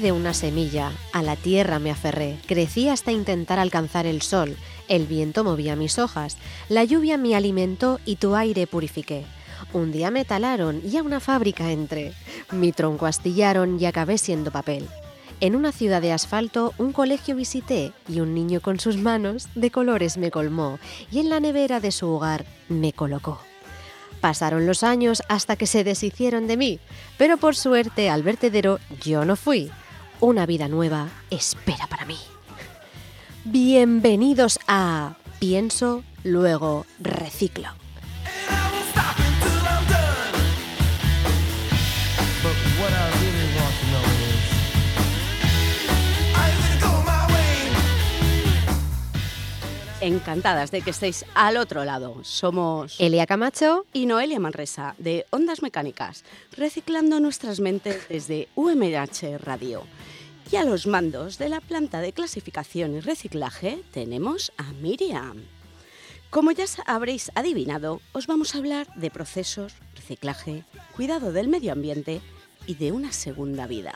[0.00, 4.56] De una semilla, a la tierra me aferré, crecí hasta intentar alcanzar el sol,
[4.88, 6.38] el viento movía mis hojas,
[6.68, 9.24] la lluvia me alimentó y tu aire purifiqué.
[9.72, 12.14] Un día me talaron y a una fábrica entré.
[12.50, 14.88] Mi tronco astillaron y acabé siendo papel.
[15.40, 19.70] En una ciudad de asfalto un colegio visité y un niño con sus manos de
[19.70, 20.80] colores me colmó
[21.12, 23.40] y en la nevera de su hogar me colocó.
[24.20, 26.80] Pasaron los años hasta que se deshicieron de mí,
[27.18, 29.70] pero por suerte al vertedero yo no fui.
[30.22, 32.16] Una vida nueva espera para mí.
[33.44, 37.66] Bienvenidos a Pienso, luego reciclo.
[50.00, 52.16] Encantadas de que estéis al otro lado.
[52.22, 56.24] Somos Elia Camacho, y Noelia Manresa de Ondas Mecánicas,
[56.56, 59.82] reciclando nuestras mentes desde UMH Radio.
[60.52, 65.38] Y a los mandos de la planta de clasificación y reciclaje tenemos a Miriam.
[66.28, 70.64] Como ya habréis adivinado, os vamos a hablar de procesos, reciclaje,
[70.94, 72.20] cuidado del medio ambiente
[72.66, 73.94] y de una segunda vida.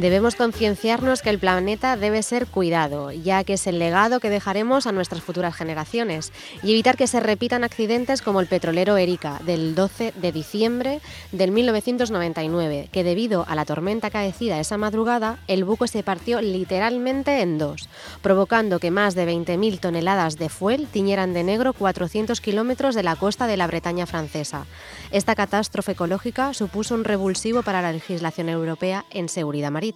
[0.00, 4.86] Debemos concienciarnos que el planeta debe ser cuidado, ya que es el legado que dejaremos
[4.86, 6.32] a nuestras futuras generaciones,
[6.62, 11.00] y evitar que se repitan accidentes como el petrolero Erika del 12 de diciembre
[11.32, 17.40] del 1999, que debido a la tormenta acaecida esa madrugada, el buque se partió literalmente
[17.40, 17.88] en dos,
[18.22, 23.16] provocando que más de 20.000 toneladas de fuel tiñeran de negro 400 kilómetros de la
[23.16, 24.66] costa de la Bretaña francesa.
[25.10, 29.87] Esta catástrofe ecológica supuso un revulsivo para la legislación europea en seguridad marítima.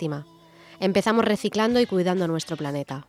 [0.81, 3.07] Empezamos reciclando y cuidando nuestro planeta.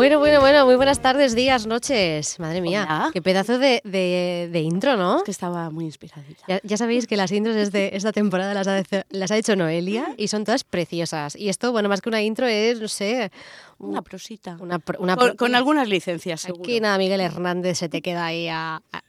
[0.00, 2.38] Bueno, bueno, bueno, muy buenas tardes, días, noches.
[2.40, 3.10] Madre mía, Hola.
[3.12, 5.18] qué pedazo de, de- de intro, ¿no?
[5.18, 6.42] Es que estaba muy inspiradita.
[6.48, 10.14] Ya, ya sabéis que las intros de esta temporada las ha, las ha hecho Noelia
[10.16, 11.36] y son todas preciosas.
[11.36, 13.30] Y esto, bueno, más que una intro es, no sé,
[13.80, 14.56] Una prosita.
[14.60, 16.62] una, pro- una con, pro- con algunas licencias, seguro.
[16.64, 19.02] Aquí nada, Miguel Hernández se te queda ahí a, a-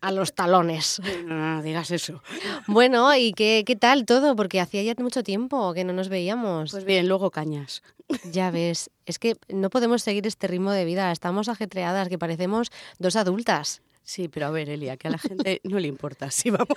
[0.00, 1.00] a los talones.
[1.26, 2.22] No, no, no digas eso.
[2.66, 4.36] Bueno, ¿y qué, qué tal todo?
[4.36, 6.70] Porque hacía ya mucho tiempo que no nos veíamos.
[6.72, 7.82] Pues bien, luego cañas.
[8.30, 11.10] ya ves, es que no podemos seguir este ritmo de vida.
[11.12, 13.82] Estamos ajetreadas, que parecemos dos adultas.
[14.04, 16.68] Sí, pero a ver, Elia, que a la gente no le importa si vamos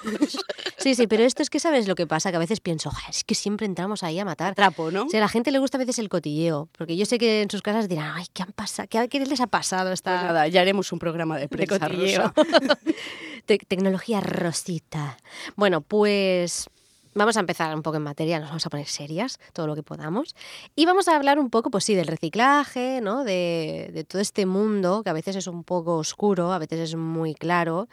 [0.79, 3.09] Sí, sí, pero esto es que sabes lo que pasa, que a veces pienso, "Ja,
[3.09, 4.55] es que siempre entramos ahí a matar.
[4.55, 5.05] trapo, ¿no?
[5.05, 7.41] O sea, a la gente le gusta a veces el cotilleo, porque yo sé que
[7.41, 8.87] en sus casas dirán, ay, ¿qué han pasado?
[8.89, 11.79] ¿Qué, qué les ha pasado esta Pues nada, ya haremos un programa de de prensa
[11.79, 12.33] cotilleo?
[12.35, 12.79] rosa.
[13.45, 15.17] Te- tecnología rosita.
[15.55, 16.69] Bueno, pues
[17.15, 19.83] vamos a empezar un poco en materia, nos vamos a poner serias, todo lo que
[19.83, 20.35] podamos.
[20.75, 23.23] Y vamos a hablar un poco, pues sí, del reciclaje, ¿no?
[23.23, 26.95] De, de todo este mundo, que a veces es un poco oscuro, a veces es
[26.95, 27.89] muy claro.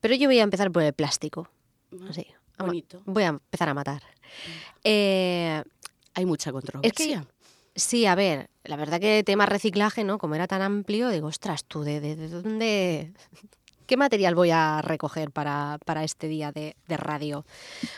[0.00, 1.48] Pero yo voy a empezar por el plástico.
[2.58, 3.02] Bonito.
[3.06, 4.02] Voy a empezar a matar.
[4.84, 5.62] Eh,
[6.14, 7.22] Hay mucha es controversia.
[7.22, 10.18] que, sí, a ver, la verdad que el tema reciclaje, ¿no?
[10.18, 13.12] Como era tan amplio, digo, ostras, tú, ¿de, de- de dónde...?
[13.86, 17.44] ¿Qué material voy a recoger para, para este día de, de radio?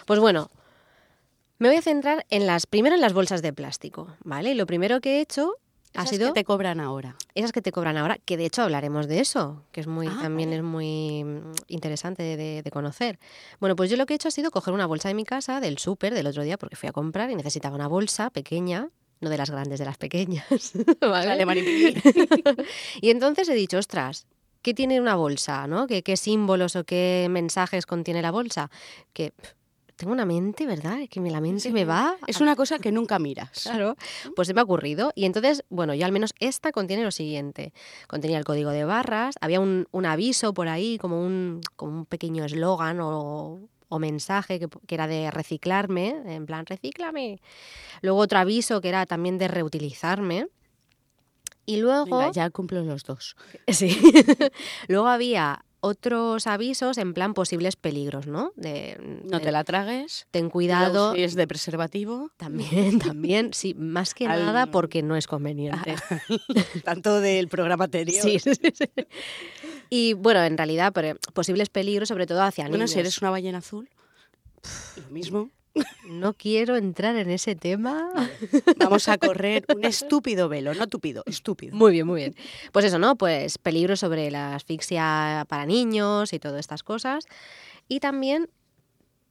[0.05, 0.51] Pues bueno,
[1.59, 4.51] me voy a centrar en las, primero en las bolsas de plástico, ¿vale?
[4.51, 5.53] Y lo primero que he hecho
[5.97, 7.17] ha Esas sido que te cobran ahora.
[7.35, 10.19] esas que te cobran ahora, que de hecho hablaremos de eso, que es muy, Ah,
[10.23, 10.59] también vale.
[10.59, 13.19] es muy mm, interesante de, de conocer.
[13.61, 15.61] Bueno, pues yo lo que he hecho ha sido coger una bolsa de mi casa,
[15.61, 18.89] del súper, del otro día, porque fui a comprar y necesitaba una bolsa pequeña,
[19.21, 20.45] no de las grandes, de las pequeñas.
[21.01, 21.45] ¿vale?
[23.01, 24.27] Y entonces he dicho, ostras,
[24.63, 25.67] ¿qué tiene una bolsa?
[25.67, 25.87] ¿no?
[25.87, 28.71] ¿Qué, ¿Qué símbolos o qué mensajes contiene la bolsa?
[29.13, 29.33] Que
[29.97, 30.99] tengo una mente, ¿verdad?
[31.11, 32.17] Que me- la mente me va...
[32.27, 33.63] Es una cosa que nunca miras.
[33.65, 33.97] Claro,
[34.35, 35.13] pues se me ha ocurrido.
[35.15, 37.73] Y entonces, bueno, yo al menos esta contiene lo siguiente.
[38.07, 42.07] Contenía el código de barras, había un, un aviso por ahí, como un, como un
[42.07, 43.59] pequeño eslogan o,
[43.89, 47.41] o mensaje que, que era de reciclarme, en plan, recíclame.
[48.03, 50.49] Luego otro aviso que era también de reutilizarme.
[51.65, 52.05] Y luego...
[52.19, 53.35] Venga, ya cumplo los dos.
[53.69, 53.99] Sí.
[54.89, 58.53] luego había otros avisos en plan posibles peligros, ¿no?
[58.57, 60.27] De, No te la tragues.
[60.31, 61.15] ten cuidado.
[61.15, 62.31] Si es de preservativo.
[62.37, 65.95] También, también, sí, más que Al- nada porque no es conveniente.
[66.85, 68.21] Tanto del programa anterior.
[68.23, 68.85] Sí, sí, sí.
[69.89, 72.91] Y bueno, en realidad, pero posibles peligros, sobre todo hacia Bueno, niños.
[72.91, 73.89] si eres una ballena azul,
[74.97, 75.51] lo mismo.
[76.09, 78.11] No quiero entrar en ese tema.
[78.79, 81.77] Vamos a correr un estúpido velo, no tupido, estúpido.
[81.77, 82.35] Muy bien, muy bien.
[82.73, 83.17] Pues eso, ¿no?
[83.17, 87.27] Pues peligro sobre la asfixia para niños y todas estas cosas.
[87.89, 88.49] Y también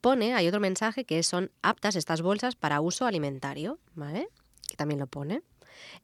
[0.01, 4.27] pone, hay otro mensaje que son aptas estas bolsas para uso alimentario, ¿vale?
[4.67, 5.41] Que también lo pone.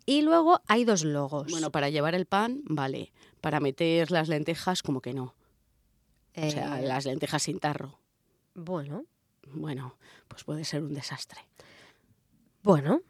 [0.06, 1.52] Y luego hay dos logos.
[1.52, 3.12] Bueno, para llevar el pan, vale.
[3.42, 5.36] Para meter las lentejas, como que no.
[6.36, 8.00] O sea, Eh, las lentejas sin tarro.
[8.56, 9.06] Bueno,
[9.53, 11.42] Bueno, pues puede ser un desastre.
[12.63, 13.01] bueno,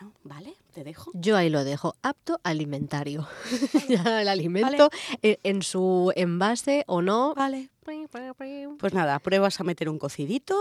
[0.00, 1.10] Bueno, vale, te dejo.
[1.12, 3.28] yo ahí lo dejo, apto alimentario.
[3.88, 4.88] ya el alimento
[5.22, 7.34] eh, en su envase o no.
[7.34, 7.68] Vale.
[8.78, 10.56] Pues nada, pruebas a meter un cocidito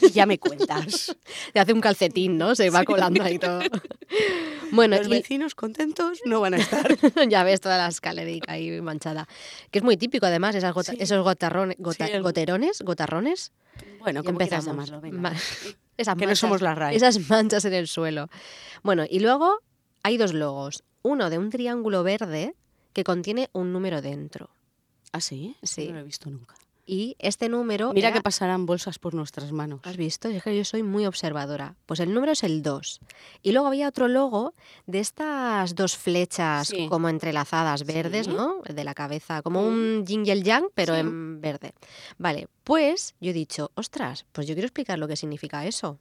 [0.00, 1.14] y ya me cuentas.
[1.52, 2.54] Te hace un calcetín, ¿no?
[2.54, 3.60] Se va colando ahí todo.
[4.72, 6.96] Bueno, Los y- vecinos contentos no van a estar.
[7.28, 9.26] ya ves toda la escalerica ahí manchada.
[9.72, 10.98] Que es muy típico, además, esas gota- Sí.
[11.00, 13.50] esos gotarrones, gota- Sí, el- goterones, gotarrones.
[13.98, 14.66] Bueno, como empezamos.
[14.66, 15.32] llamarlo, venga.
[16.00, 16.96] Esas Que no manchas- somos la RAE.
[16.96, 18.28] Esas manchas en el suelo.
[18.82, 19.60] Bueno, y luego
[20.02, 20.82] hay dos logos.
[21.02, 22.54] Uno de un triángulo verde
[22.92, 24.50] que contiene un número dentro.
[25.12, 25.56] ¿Ah, sí?
[25.62, 25.88] Sí.
[25.88, 26.54] No lo he visto nunca.
[26.92, 27.92] Y este número.
[27.92, 29.80] Mira era- que pasarán bolsas por nuestras manos.
[29.84, 30.28] ¿Has visto?
[30.28, 31.76] Es que yo soy muy observadora.
[31.86, 32.98] Pues el número es el 2.
[33.42, 34.54] Y luego había otro logo
[34.86, 36.88] de estas dos flechas Sí.
[36.88, 38.32] como entrelazadas verdes, Sí.
[38.32, 38.56] ¿no?
[38.68, 39.66] De la cabeza, como Mm.
[39.66, 41.00] un yin y el yang, pero Sí.
[41.00, 41.74] en verde.
[42.18, 45.98] Vale, pues yo he dicho, ostras, pues yo quiero explicar lo que significa eso.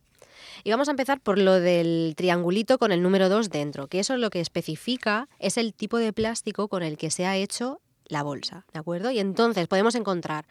[0.63, 4.15] Y vamos a empezar por lo del triangulito con el número 2 dentro, que eso
[4.15, 7.79] es lo que especifica es el tipo de plástico con el que se ha hecho
[8.09, 9.09] la bolsa, ¿de acuerdo?
[9.11, 10.45] Y entonces podemos encontrar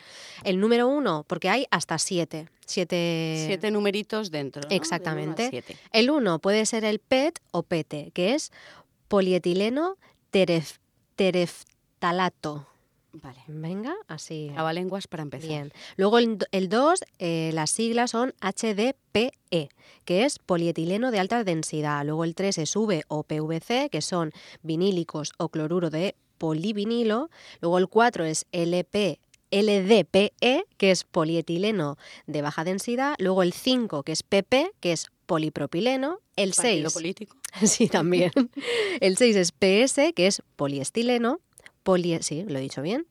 [0.44, 2.49] el número 1, porque hay hasta 7.
[2.64, 4.62] Siete, Siete numeritos dentro.
[4.66, 5.49] uno Exactamente.
[5.50, 5.76] siete.
[5.93, 8.52] El 1 puede ser el PET o PETE, que es
[9.08, 9.96] polietileno
[10.32, 10.78] teref-
[11.16, 12.66] tereftalato.
[13.12, 13.38] Vale.
[13.49, 14.50] Venga, así.
[14.54, 15.49] Lavalenguas para empezar.
[15.49, 15.72] Bien.
[15.96, 19.70] Luego el 2, las siglas son HDPE,
[20.04, 22.04] que es polietileno de alta densidad.
[22.04, 24.31] Luego el 3 es V o PVC, que son
[24.62, 27.31] vinílicos o cloruro de polivinilo.
[27.61, 29.19] Luego el 4 es LP.
[29.50, 31.96] LDPE, que es polietileno
[32.26, 33.14] de baja densidad.
[33.19, 36.20] Luego el 5, que es PP, que es polipropileno.
[36.37, 37.37] El Partido 6, político.
[37.64, 38.31] Sí, también.
[39.00, 41.40] El 6 es PS, que es poliestileno.
[41.82, 43.06] Poli sí, lo he dicho bien.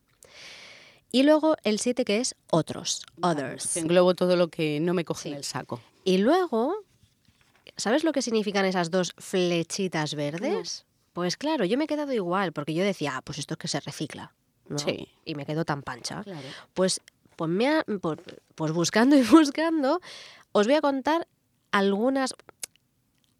[1.11, 3.73] Y luego el 7, que es otros, others.
[3.73, 5.29] Te englobo todo lo que no me coge Sí.
[5.29, 5.81] en el saco.
[6.03, 6.75] Y luego,
[7.77, 10.85] ¿sabes lo que significan esas dos flechitas verdes?
[11.17, 13.67] Pues claro, yo me he quedado igual, porque yo decía, ah, pues esto es que
[13.67, 14.35] se recicla.
[14.69, 14.77] ¿no?
[14.77, 15.07] Sí.
[15.25, 16.21] Y me quedo tan pancha.
[16.23, 16.47] Claro.
[16.75, 17.01] Pues,
[17.35, 18.19] pues, me ha- pues,
[18.53, 19.99] pues buscando y buscando,
[20.51, 21.27] os voy a contar
[21.71, 22.35] algunas,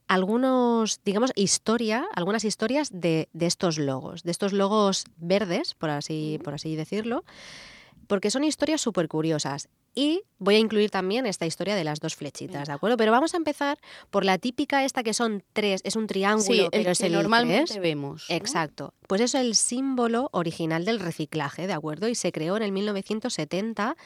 [0.07, 6.39] algunos, digamos, historia, algunas historias de, de estos logos, de estos logos verdes, por así,
[6.43, 7.25] por así decirlo,
[8.07, 9.69] porque son historias súper curiosas.
[9.97, 12.97] Y voy a incluir también esta historia de las dos flechitas, ¿de acuerdo?
[12.97, 13.79] Pero vamos a empezar
[14.11, 17.07] por la típica esta que son tres, es un triángulo, Sí, el pero es que
[17.07, 17.81] el normalmente tres.
[17.81, 18.27] vemos.
[18.29, 18.35] ¿no?
[18.35, 18.93] Exacto.
[19.07, 22.07] Pues eso es el símbolo original del reciclaje, ¿de acuerdo?
[22.09, 23.97] Y se creó en el 1970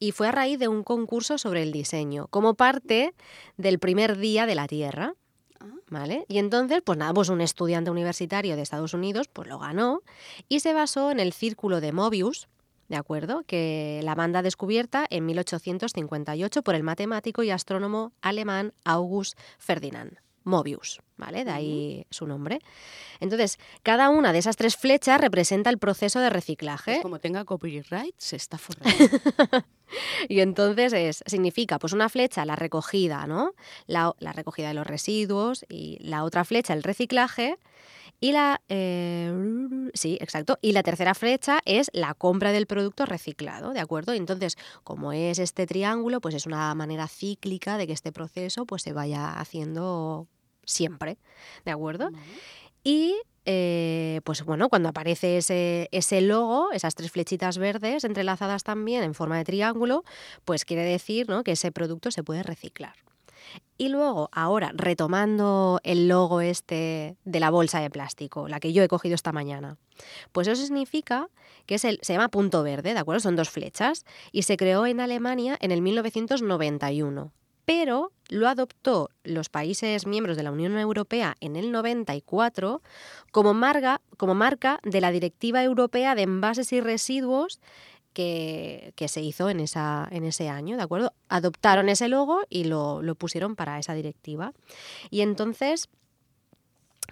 [0.00, 3.14] y fue a raíz de un concurso sobre el diseño, como parte
[3.56, 5.14] del primer día de la Tierra.
[5.60, 5.66] Ah.
[5.88, 6.24] ¿Vale?
[6.26, 10.02] Y entonces, pues nada, pues un estudiante universitario de Estados Unidos pues lo ganó
[10.48, 12.48] y se basó en el círculo de Mobius,
[12.88, 13.44] ¿de acuerdo?
[13.46, 20.18] Que la banda descubierta en 1858 por el matemático y astrónomo alemán August Ferdinand.
[20.44, 21.44] Mobius, ¿vale?
[21.44, 22.60] De ahí su nombre.
[23.20, 26.92] Entonces, cada una de esas tres flechas representa el proceso de reciclaje.
[26.92, 28.88] Pues como tenga copyright, se está forrando.
[30.28, 33.54] Y entonces es, significa, pues una flecha, la recogida, ¿no?
[33.86, 37.56] La, la recogida de los residuos y la otra flecha, el reciclaje.
[38.20, 39.32] Y la, eh,
[39.94, 40.58] sí, exacto.
[40.60, 44.12] Y la tercera flecha es la compra del producto reciclado, ¿de acuerdo?
[44.12, 48.66] Y entonces, como es este triángulo, pues es una manera cíclica de que este proceso
[48.66, 50.26] pues se vaya haciendo
[50.68, 51.18] siempre,
[51.64, 52.10] ¿de acuerdo?
[52.84, 59.02] Y eh, pues bueno, cuando aparece ese, ese logo, esas tres flechitas verdes entrelazadas también
[59.02, 60.04] en forma de triángulo,
[60.44, 61.42] pues quiere decir ¿no?
[61.44, 62.94] que ese producto se puede reciclar.
[63.78, 68.82] Y luego, ahora, retomando el logo este de la bolsa de plástico, la que yo
[68.82, 69.78] he cogido esta mañana,
[70.32, 71.30] pues eso significa
[71.64, 73.20] que es el, se llama punto verde, ¿de acuerdo?
[73.20, 77.32] Son dos flechas y se creó en Alemania en el 1991
[77.68, 82.80] pero lo adoptó los países miembros de la Unión Europea en el 94
[83.30, 84.00] como marca,
[84.84, 87.60] de la Directiva Europea de Envases y Residuos
[88.14, 91.12] que, se hizo en, ese año, ¿de acuerdo?
[91.28, 94.54] Adoptaron ese logo y lo pusieron para esa directiva.
[95.10, 95.90] Y entonces,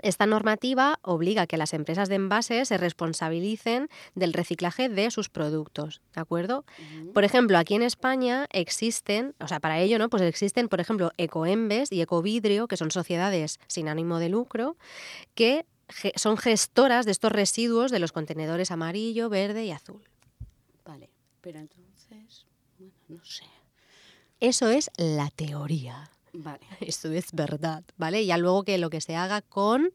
[0.03, 5.29] Esta normativa obliga a que las empresas de envases se responsabilicen del reciclaje de sus
[5.31, 6.65] productos, ¿de acuerdo?
[7.15, 10.09] Por ejemplo, aquí en España existen, o sea, para ello, ¿no?
[10.11, 14.77] Pues existen, por ejemplo, Ecoembes y Ecovidrio, que son sociedades sin ánimo de lucro,
[15.35, 20.03] que ge- son gestoras de estos residuos de los contenedores amarillo, verde y azul.
[20.85, 21.09] Vale,
[21.41, 22.45] pero entonces,
[22.79, 23.45] bueno, no sé.
[24.41, 26.11] Eso es la teoría.
[26.39, 26.61] Vale.
[26.81, 28.25] Esto es verdad, ¿vale?
[28.27, 29.91] Ya luego que lo que se haga con,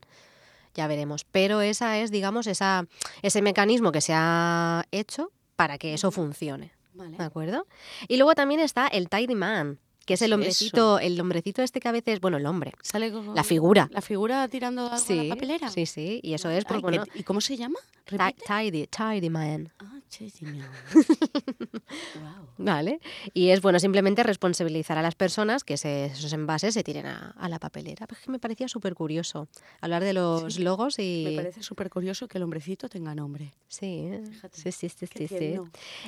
[0.73, 1.23] ya veremos.
[1.25, 2.85] Pero esa es, digamos, esa,
[3.21, 7.17] ese mecanismo que se ha hecho para que eso funcione, Vale.
[7.17, 7.67] ¿de acuerdo?
[8.07, 11.61] Y luego también está el Tidy Man, que es el ¿Qué es hombrecito, el hombrecito
[11.61, 13.87] este que a veces, bueno, el hombre, Sale como- la figura.
[13.91, 15.69] La figura tirando algo a la papelera.
[15.69, 17.77] sí, sí, y eso es, pues Ay, bueno, ¿qué- ¿Y cómo se llama?
[18.07, 19.71] tidy, tidy Man.
[19.79, 20.69] Ah, chesina.
[21.71, 22.47] wow.
[22.57, 22.99] Vale.
[23.33, 27.49] Y es bueno simplemente responsabilizar a las personas que esos envases se tiren a, a
[27.49, 28.05] la papelera.
[28.11, 29.47] Es que me parecía súper curioso
[29.81, 30.61] hablar de los Sí.
[30.63, 31.23] logos y.
[31.29, 33.53] Me parece súper curioso que el hombrecito tenga nombre.
[33.67, 34.21] Sí, ¿eh?
[34.31, 34.89] Fíjate, sí, sí,
[35.27, 35.55] sí.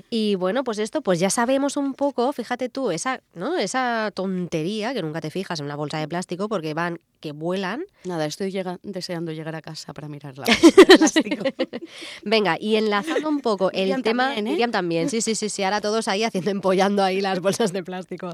[0.09, 3.57] Y bueno, pues esto, pues ya sabemos un poco, fíjate tú, esa, ¿no?
[3.57, 7.83] esa tontería que nunca te fijas en una bolsa de plástico porque van, que vuelan.
[8.03, 11.45] Nada, estoy llega- deseando llegar a casa para mirar la bolsa de plástico.
[12.23, 14.25] Venga, y enlazando un poco el Miriam tema.
[14.27, 14.49] también, ¿eh?
[14.51, 17.83] Miriam también, sí, sí, sí, sí, ahora todos ahí haciendo, empollando ahí las bolsas de
[17.83, 18.33] plástico.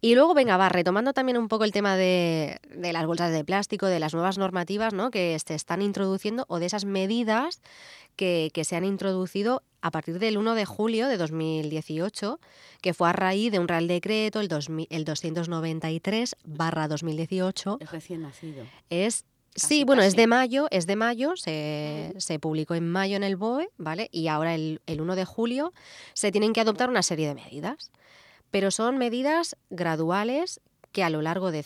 [0.00, 3.44] Y luego, venga, va, retomando también un poco el tema de, de las bolsas de
[3.44, 5.10] plástico, de las nuevas normativas ¿no?
[5.10, 7.60] que se están introduciendo o de esas medidas
[8.16, 12.40] que, que se han introducido a partir del 1 de julio de 2018,
[12.80, 17.90] que fue a raíz de un Real Decreto, el, 2000 el 293 barra 2018, Es
[17.90, 18.64] recién nacido.
[18.88, 23.24] es sí, bueno, es de mayo, es de mayo, se, se publicó en mayo en
[23.24, 24.08] el BOE, ¿vale?
[24.12, 25.72] Y ahora el, el 1 de julio
[26.12, 27.90] se tienen que adoptar una serie de medidas.
[28.50, 30.60] Pero son medidas graduales
[30.92, 31.64] que a lo largo de,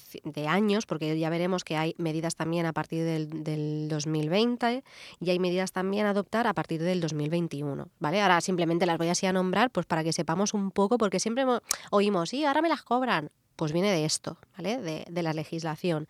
[0.48, 4.82] años, porque ya veremos que hay medidas también a partir del, del 2020
[5.20, 8.22] y hay medidas también a adoptar a partir del 2021, ¿vale?
[8.22, 11.44] Ahora simplemente las voy así a nombrar pues para que sepamos un poco, porque siempre
[11.44, 13.30] mo- oímos, sí, ahora me las cobran.
[13.54, 14.78] Pues viene de esto, ¿vale?
[14.78, 16.08] De, de la legislación.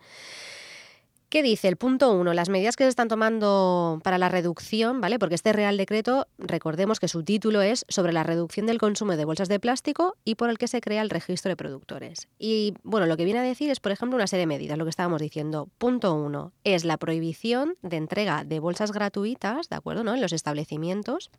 [1.29, 2.33] ¿Qué dice el punto uno?
[2.33, 5.19] Las medidas que se están tomando para la reducción, ¿vale?
[5.19, 9.25] Porque este Real Decreto, recordemos que su título es sobre la reducción del consumo de
[9.25, 12.29] bolsas de plástico y por el que se crea el registro de productores.
[12.39, 14.85] Y bueno, lo que viene a decir es, por ejemplo, una serie de medidas, lo
[14.85, 15.69] que estábamos diciendo.
[15.77, 20.03] Punto uno es la prohibición de entrega de bolsas gratuitas, ¿de acuerdo?
[20.03, 20.15] ¿no?
[20.15, 21.29] En los establecimientos,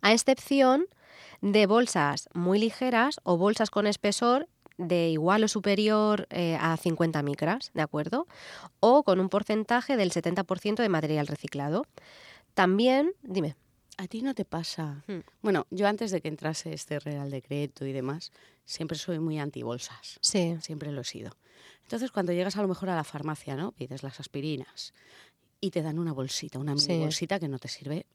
[0.00, 0.86] a excepción
[1.42, 4.48] de bolsas muy ligeras o bolsas con espesor
[4.80, 8.26] de igual o superior eh, a 50 micras, ¿de acuerdo?
[8.80, 11.84] O con un porcentaje del 70% de material reciclado.
[12.54, 13.56] También, dime.
[13.98, 15.04] ¿A ti no te pasa?
[15.06, 15.20] Hmm.
[15.42, 18.32] Bueno, yo antes de que entrase este Real Decreto y demás,
[18.64, 20.18] siempre soy muy anti-bolsas.
[20.22, 20.56] Sí.
[20.62, 21.32] Siempre lo he sido.
[21.82, 23.72] Entonces, cuando llegas a lo mejor a la farmacia, ¿no?
[23.72, 24.94] Pides las aspirinas
[25.60, 26.98] y te dan una bolsita, una mini Sí.
[26.98, 28.06] bolsita que no te sirve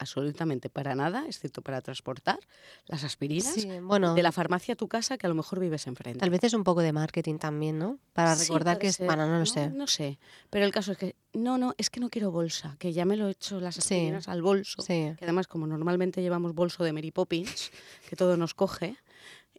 [0.00, 2.38] absolutamente para nada, excepto para transportar
[2.86, 5.86] las aspirinas Sí, bueno, de la farmacia a tu casa que a lo mejor vives
[5.86, 6.18] enfrente.
[6.18, 7.98] tal vez es un poco de marketing también, ¿no?
[8.12, 8.96] Para Sí, recordar que es...
[8.96, 9.06] ser.
[9.06, 9.70] Bueno, no lo sé.
[9.70, 10.18] No sé.
[10.50, 13.16] Pero el caso es que, no, no, es que no quiero bolsa, que ya me
[13.16, 13.80] lo he hecho las Sí.
[13.80, 14.82] aspirinas al bolso.
[14.84, 17.70] Que además, como normalmente llevamos bolso de Mary Poppins,
[18.08, 18.96] que todo nos coge.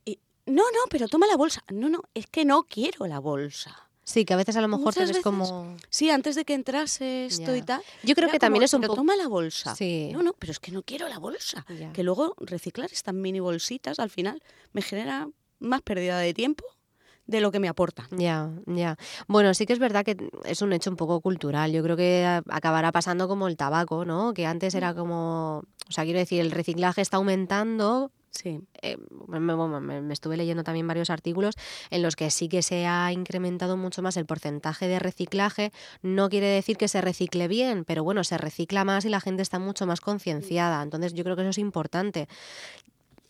[0.04, 1.64] Y, no, no, pero toma la bolsa.
[1.72, 3.88] No, no, es que no quiero la bolsa.
[4.12, 5.78] Sí, que a veces a lo mejor te Muchas ves veces como...
[5.90, 7.82] Sí, antes de que entrase esto y tal.
[8.04, 9.02] Yo creo que también es un "Pero poco...
[9.02, 9.74] toma la bolsa.
[9.76, 10.10] Sí.
[10.12, 11.66] No, no, pero es que no quiero la bolsa.
[11.80, 11.94] Ya.
[11.94, 16.66] Que luego reciclar estas mini bolsitas al final me genera más pérdida de tiempo
[17.26, 18.08] de lo que me aportan.
[18.12, 18.98] Ya, ya.
[19.28, 21.72] Bueno, sí que es verdad que es un hecho un poco cultural.
[21.72, 24.34] Yo creo que acabará pasando como el tabaco, ¿no?
[24.34, 28.12] Que antes era como, o sea, quiero decir, el reciclaje está aumentando.
[28.32, 28.62] Sí.
[28.82, 28.98] eh,
[29.28, 31.56] me, me- estuve leyendo también varios artículos
[31.90, 35.72] en los que sí que se ha incrementado mucho más el porcentaje de reciclaje.
[36.02, 39.42] No quiere decir que se recicle bien, pero bueno, se recicla más y la gente
[39.42, 40.82] está mucho más concienciada.
[40.82, 42.28] Entonces yo creo que eso es importante.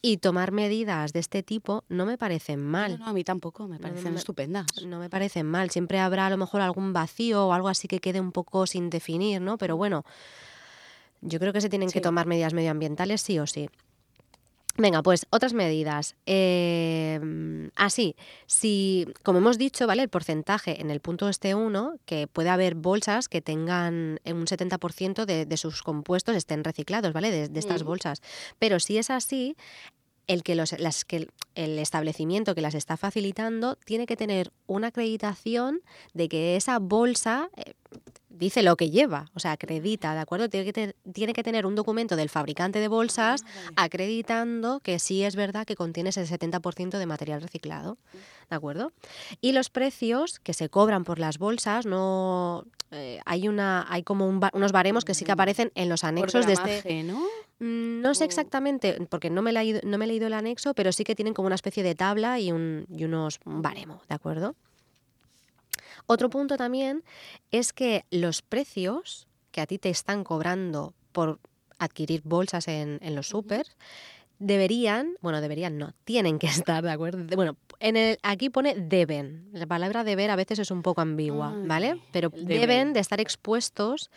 [0.04, 2.94] Y tomar medidas de este tipo no me parecen mal.
[2.94, 4.66] No, no, a mí tampoco, me No, parecen me- estupendas.
[4.86, 5.70] No me parecen mal.
[5.72, 8.90] Siempre habrá a lo mejor algún vacío o algo así que quede un poco sin
[8.90, 9.58] definir, ¿no?
[9.58, 10.04] Pero bueno,
[11.22, 13.70] yo creo que se tienen que tomar medidas medioambientales sí o sí.
[14.78, 16.16] Venga, pues otras medidas.
[16.26, 20.02] Eh, así, si, como hemos dicho, ¿vale?
[20.04, 24.46] El porcentaje en el punto este 1, que puede haber bolsas que tengan en un
[24.46, 27.32] 70% de, de sus compuestos estén reciclados, ¿vale?
[27.32, 27.86] De, de estas Mm.
[27.88, 28.22] bolsas.
[28.60, 29.56] Pero si es así,
[30.28, 34.88] el que, los, las que el establecimiento que las está facilitando tiene que tener una
[34.88, 35.82] acreditación
[36.14, 37.74] de que esa bolsa, eh,
[38.32, 40.50] dice lo que lleva, o sea, acredita, ¿de acuerdo?
[40.50, 43.44] Tiene que, te- tiene que tener un documento del fabricante de bolsas
[43.76, 47.98] acreditando que sí es verdad que contiene ese 70% de material reciclado,
[48.50, 48.92] ¿de acuerdo?
[49.42, 54.28] Y los precios que se cobran por las bolsas, no eh, hay una hay como
[54.28, 57.20] un unos baremos que sí que aparecen en los anexos de este ¿no?
[57.60, 60.92] Mm, No sé exactamente, porque no me, la no me he leído el anexo, pero
[60.92, 64.16] sí que tienen como una especie de tabla y, un, y unos un baremo, ¿de
[64.16, 64.56] acuerdo?
[66.06, 67.04] Otro punto también
[67.52, 71.40] es que los precios que a ti te están cobrando por
[71.78, 73.66] adquirir bolsas en, en los súper
[74.42, 77.24] deberían, bueno, deberían no, tienen que estar, ¿de acuerdo?
[77.36, 79.50] Bueno, en el, aquí pone deben.
[79.54, 82.02] La palabra deber a veces es un poco ambigua, ¿vale?
[82.12, 84.10] Pero deben de estar expuestos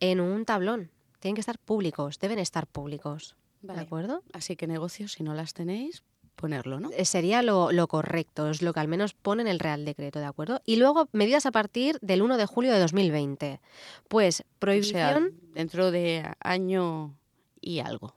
[0.00, 0.90] en un tablón.
[1.18, 3.36] Tienen que estar públicos, deben estar públicos.
[3.62, 4.22] ¿De acuerdo?
[4.32, 6.02] Así que negocios, si no las tenéis,
[6.34, 6.90] ponerlo, ¿no?
[6.96, 10.18] Eh, Sería lo, lo correcto, es lo que al menos pone en el Real Decreto,
[10.18, 10.60] ¿de acuerdo?
[10.64, 13.60] Y luego, medidas a partir del 1 de julio de 2020.
[14.08, 17.14] Pues O sea, prohibición, dentro de año
[17.60, 18.14] y algo.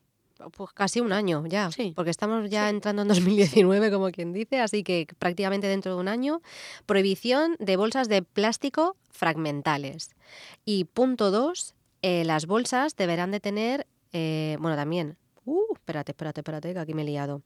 [0.56, 1.94] pues casi un año ya, Sí.
[1.96, 2.76] porque estamos ya Sí.
[2.76, 6.42] entrando en 2019, como quien dice, así que prácticamente dentro de un año,
[6.86, 10.10] prohibición de bolsas de plástico fragmentales.
[10.64, 16.42] Y punto dos, eh, las bolsas deberán de tener, eh, bueno, también, uh, espérate, espérate,
[16.42, 17.42] espérate, que aquí me he liado.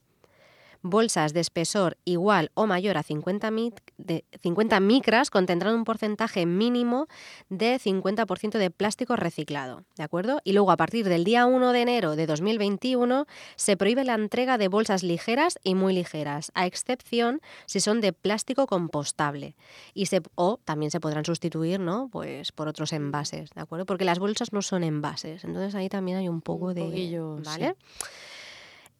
[0.84, 6.44] Bolsas de espesor igual o mayor a 50, mic- de 50 micras contendrán un porcentaje
[6.44, 7.06] mínimo
[7.48, 10.40] de 50% de plástico reciclado, ¿de acuerdo?
[10.42, 14.58] Y luego a partir del día 1 de enero de 2021 se prohíbe la entrega
[14.58, 19.54] de bolsas ligeras y muy ligeras, a excepción si son de plástico compostable
[19.94, 22.08] y se o también se podrán sustituir, ¿no?
[22.10, 23.86] Pues por otros envases, ¿de acuerdo?
[23.86, 27.36] Porque las bolsas no son envases, entonces ahí también hay un poco Un de, poquillo,
[27.38, 27.42] sí.
[27.44, 27.76] ¿vale?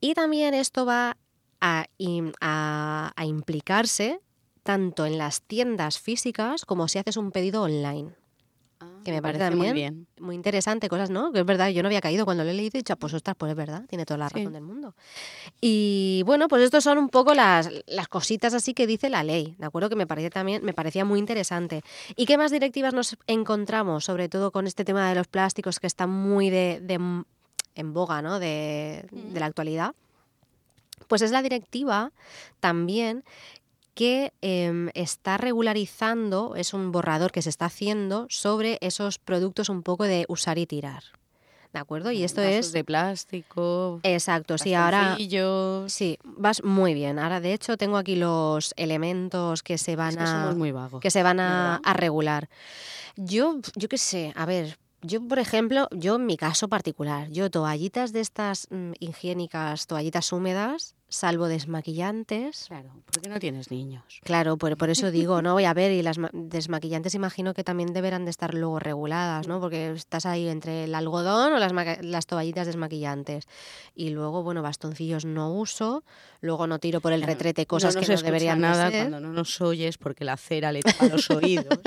[0.00, 1.16] Y también esto va
[1.62, 1.86] a,
[2.40, 4.20] a- a implicarse
[4.62, 8.10] tanto en las tiendas físicas como si haces un pedido online.
[9.04, 10.06] Que me parece muy también bien.
[10.20, 11.32] Muy interesante, cosas, ¿no?
[11.32, 13.12] Que es verdad, yo no había caído cuando lo he leído y he dicho, pues
[13.14, 14.36] ostras, pues es verdad, tiene toda la Sí.
[14.38, 14.94] razón del mundo.
[15.60, 19.56] Y bueno, pues estos son un poco las, las cositas así que dice la ley,
[19.58, 19.88] ¿de acuerdo?
[19.88, 21.82] Que me parece también, me parecía muy interesante.
[22.16, 25.86] ¿Y qué más directivas nos encontramos, sobre todo con este tema de los plásticos que
[25.88, 27.24] está muy de, de-
[27.74, 28.38] en boga, ¿no?
[28.38, 29.94] De, de la actualidad.
[31.08, 32.12] Pues es la directiva
[32.60, 33.24] también
[33.94, 39.82] que em, está regularizando, es un borrador que se está haciendo sobre esos productos un
[39.82, 41.02] poco de usar y tirar.
[41.72, 42.10] ¿De acuerdo?
[42.12, 42.72] Y esto Vasos es...
[42.72, 44.00] de plástico.
[44.02, 45.16] Exacto, sí, ahora...
[45.88, 47.18] Sí, vas muy bien.
[47.18, 50.70] Ahora, de hecho, tengo aquí los elementos que se van Es que a somos muy
[50.70, 51.00] vagos.
[51.00, 52.50] que se van a, a regular.
[53.16, 57.50] Yo, yo qué sé, a ver, yo por ejemplo, yo en mi caso particular, yo
[57.50, 62.64] toallitas de estas mm, higiénicas, toallitas húmedas, salvo desmaquillantes.
[62.68, 64.02] Claro, porque no tienes niños.
[64.24, 65.52] Claro, por, por eso digo, ¿no?
[65.52, 69.46] Voy a ver, y las ma- desmaquillantes imagino que también deberán de estar luego reguladas,
[69.46, 69.60] ¿no?
[69.60, 71.72] Porque estás ahí entre el algodón o las,
[72.02, 73.46] las toallitas desmaquillantes.
[73.94, 76.02] Y luego, bueno, bastoncillos no uso,
[76.40, 79.00] luego no tiro por el Claro, retrete cosas no que no deberían de nada ser.
[79.00, 81.78] cuando no nos oyes porque la cera le tapa los oídos.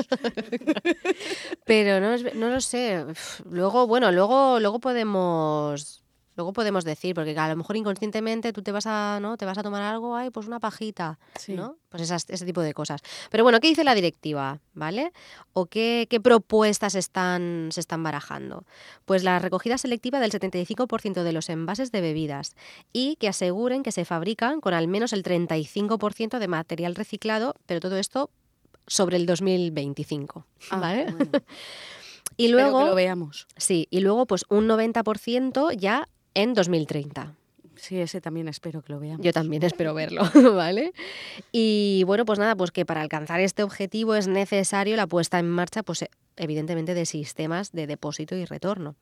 [1.65, 3.03] Pero no, no lo sé.
[3.49, 6.03] Luego, bueno, luego, luego podemos.
[6.35, 9.37] Luego podemos decir, porque a lo mejor inconscientemente tú te vas a, ¿no?
[9.37, 11.53] Te vas a tomar algo, ay, pues una pajita, Sí.
[11.53, 11.77] ¿no?
[11.89, 13.01] Pues esas- ese tipo de cosas.
[13.31, 14.59] Pero bueno, ¿qué dice la directiva?
[14.73, 15.13] ¿Vale?
[15.53, 18.65] ¿O qué, qué propuestas están, se están barajando?
[19.05, 22.55] Pues la recogida selectiva del 75% de los envases de bebidas
[22.91, 27.79] y que aseguren que se fabrican con al menos el 35% de material reciclado, pero
[27.79, 28.29] todo esto
[28.87, 30.45] sobre el 2025.
[30.69, 31.05] Ah, ¿Vale?
[31.11, 31.31] bueno.
[32.37, 33.47] Y luego, que lo veamos.
[33.55, 37.33] sí, y luego pues un 90% ya en 2030.
[37.75, 39.23] Sí, ese también espero que lo veamos.
[39.23, 40.23] Yo también espero verlo,
[40.55, 40.93] ¿vale?
[41.51, 45.49] Y bueno, pues nada, pues que para alcanzar este objetivo es necesario la puesta en
[45.49, 46.05] marcha, pues
[46.37, 48.95] evidentemente de sistemas de depósito y retorno.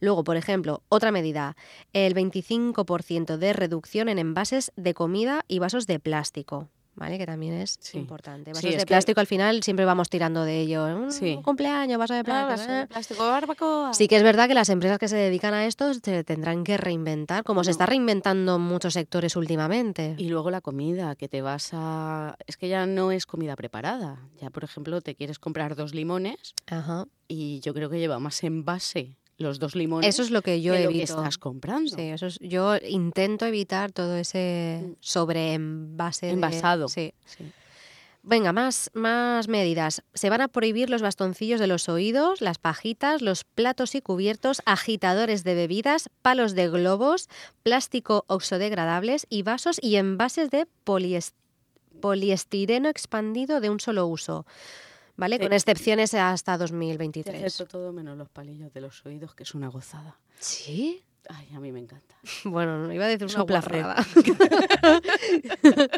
[0.00, 1.56] Luego, por ejemplo, otra medida,
[1.92, 6.68] el 25% de reducción en envases de comida y vasos de plástico.
[6.96, 7.18] ¿Vale?
[7.18, 7.98] Que también es Sí.
[7.98, 8.52] importante.
[8.52, 10.86] Sí, Vasos es de que- plástico al final siempre vamos tirando de ello.
[10.86, 11.38] Un Sí.
[11.44, 12.56] cumpleaños, vaso de Ah, plástico.
[12.56, 12.86] vaso de eh.
[12.86, 13.92] plástico, barbacoa.
[13.94, 16.78] Sí que es verdad que las empresas que se dedican a esto se tendrán que
[16.78, 20.14] reinventar, como se está reinventando en muchos sectores últimamente.
[20.16, 22.36] Y luego la comida, que te vas a...
[22.46, 24.18] Es que ya no es comida preparada.
[24.40, 27.06] Ya, por ejemplo, te quieres comprar dos limones Ajá.
[27.28, 30.72] y yo creo que lleva más envase los dos limones Eso es lo que yo
[30.72, 31.16] que lo que evito.
[31.18, 31.94] estás comprando.
[31.94, 34.92] Sí, eso es- yo intento evitar todo ese Mm.
[35.00, 36.26] sobreenvase.
[36.26, 36.88] de- Envasado.
[36.88, 37.12] sí.
[37.24, 37.44] Sí.
[38.28, 40.02] Venga, más, más medidas.
[40.14, 44.62] Se van a prohibir los bastoncillos de los oídos, las pajitas, los platos y cubiertos,
[44.64, 47.28] agitadores de bebidas, palos de globos,
[47.62, 51.34] plástico oxodegradables y vasos y envases de polies-
[52.00, 54.44] poliestireno expandido de un solo uso.
[55.16, 55.38] ¿Vale?
[55.38, 57.44] Te- Con excepciones hasta Te 2023.
[57.44, 60.18] acepto todo menos los palillos de los oídos, que es una gozada.
[60.38, 61.02] ¿Sí?
[61.28, 62.14] Ay, a mí me encanta.
[62.44, 63.82] Bueno, no iba a decir una un placer.
[63.82, 64.06] guarrada.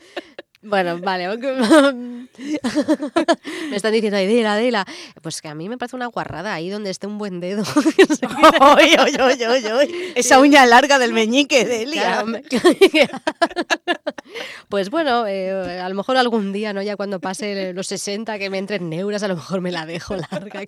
[0.63, 1.29] bueno, vale.
[3.71, 4.87] me están diciendo, dila, dila.
[5.23, 7.63] Pues que a mí me parece una guarrada ahí donde esté un buen dedo.
[8.61, 9.17] ¡Oy, oy,
[9.73, 10.13] oy!
[10.15, 12.03] Esa uña larga del meñique de Elia.
[12.03, 12.43] Claro, me-
[14.69, 16.83] pues bueno, eh, a lo mejor algún día, ¿no?
[16.83, 20.15] Ya cuando pase los 60, que me entren neuras, a lo mejor me la dejo
[20.17, 20.63] larga.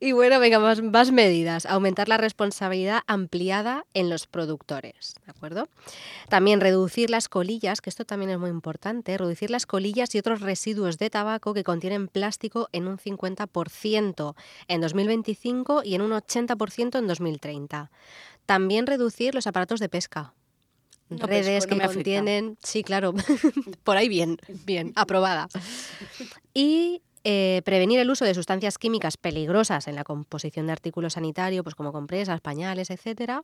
[0.00, 1.66] y bueno, venga, más, más medidas.
[1.66, 5.68] Aumentar la responsabilidad ampliada en los productores, ¿de acuerdo?
[6.28, 10.40] También reducir las colillas, que esto también es muy importante, reducir las colillas y otros
[10.40, 14.36] residuos de tabaco que contienen plástico en un 50%
[14.68, 17.90] en 2025 y en un 80% en 2030.
[18.46, 20.32] También reducir los aparatos de pesca.
[21.08, 21.92] No Redes que afecta.
[21.92, 23.12] contienen, sí, claro,
[23.82, 25.48] por ahí bien, bien, aprobada.
[26.54, 31.62] Y eh, prevenir el uso de sustancias químicas peligrosas en la composición de artículos sanitarios,
[31.64, 33.42] pues como compresas, pañales, etcétera,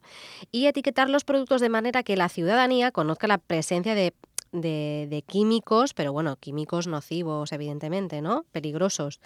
[0.53, 4.15] y etiquetar los productos de manera que la ciudadanía conozca la presencia de,
[4.53, 8.45] de- de químicos, pero bueno, químicos nocivos, evidentemente, ¿no?
[8.53, 9.21] Peligrosos.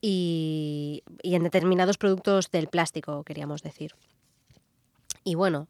[0.00, 3.94] Y, y en determinados productos del plástico, queríamos decir.
[5.24, 5.66] Y bueno,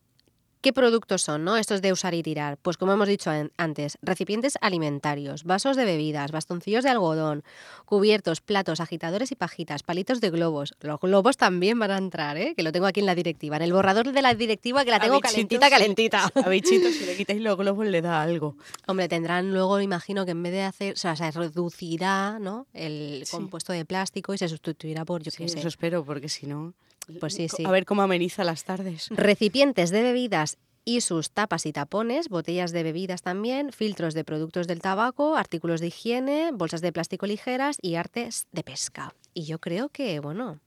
[0.64, 1.58] ¿qué productos son, no?
[1.58, 2.56] Estos de usar y tirar.
[2.56, 7.44] Pues como hemos dicho an- antes, recipientes alimentarios, vasos de bebidas, bastoncillos de algodón,
[7.84, 10.74] cubiertos, platos, agitadores y pajitas, palitos de globos.
[10.80, 12.54] Los globos también van a entrar, ¿eh?
[12.56, 14.98] Que lo tengo aquí en la directiva, en el borrador de la directiva que la
[15.00, 16.24] tengo bichitos, calentita, calentita.
[16.24, 18.56] A si le quitáis los globos, le da algo.
[18.86, 22.66] Hombre, tendrán luego, imagino que en vez de hacer, o sea, se reducirá, ¿no?
[22.72, 23.30] El Sí.
[23.30, 26.46] compuesto de plástico y se sustituirá por, yo Sí, qué sé, eso espero, porque si
[26.46, 26.72] no...
[27.20, 27.64] Pues sí, sí.
[27.64, 29.08] A ver cómo ameniza las tardes.
[29.10, 34.66] Recipientes de bebidas y sus tapas y tapones, botellas de bebidas también, filtros de productos
[34.66, 39.14] del tabaco, artículos de higiene, bolsas de plástico ligeras y artes de pesca.
[39.32, 40.60] Y yo creo que, bueno,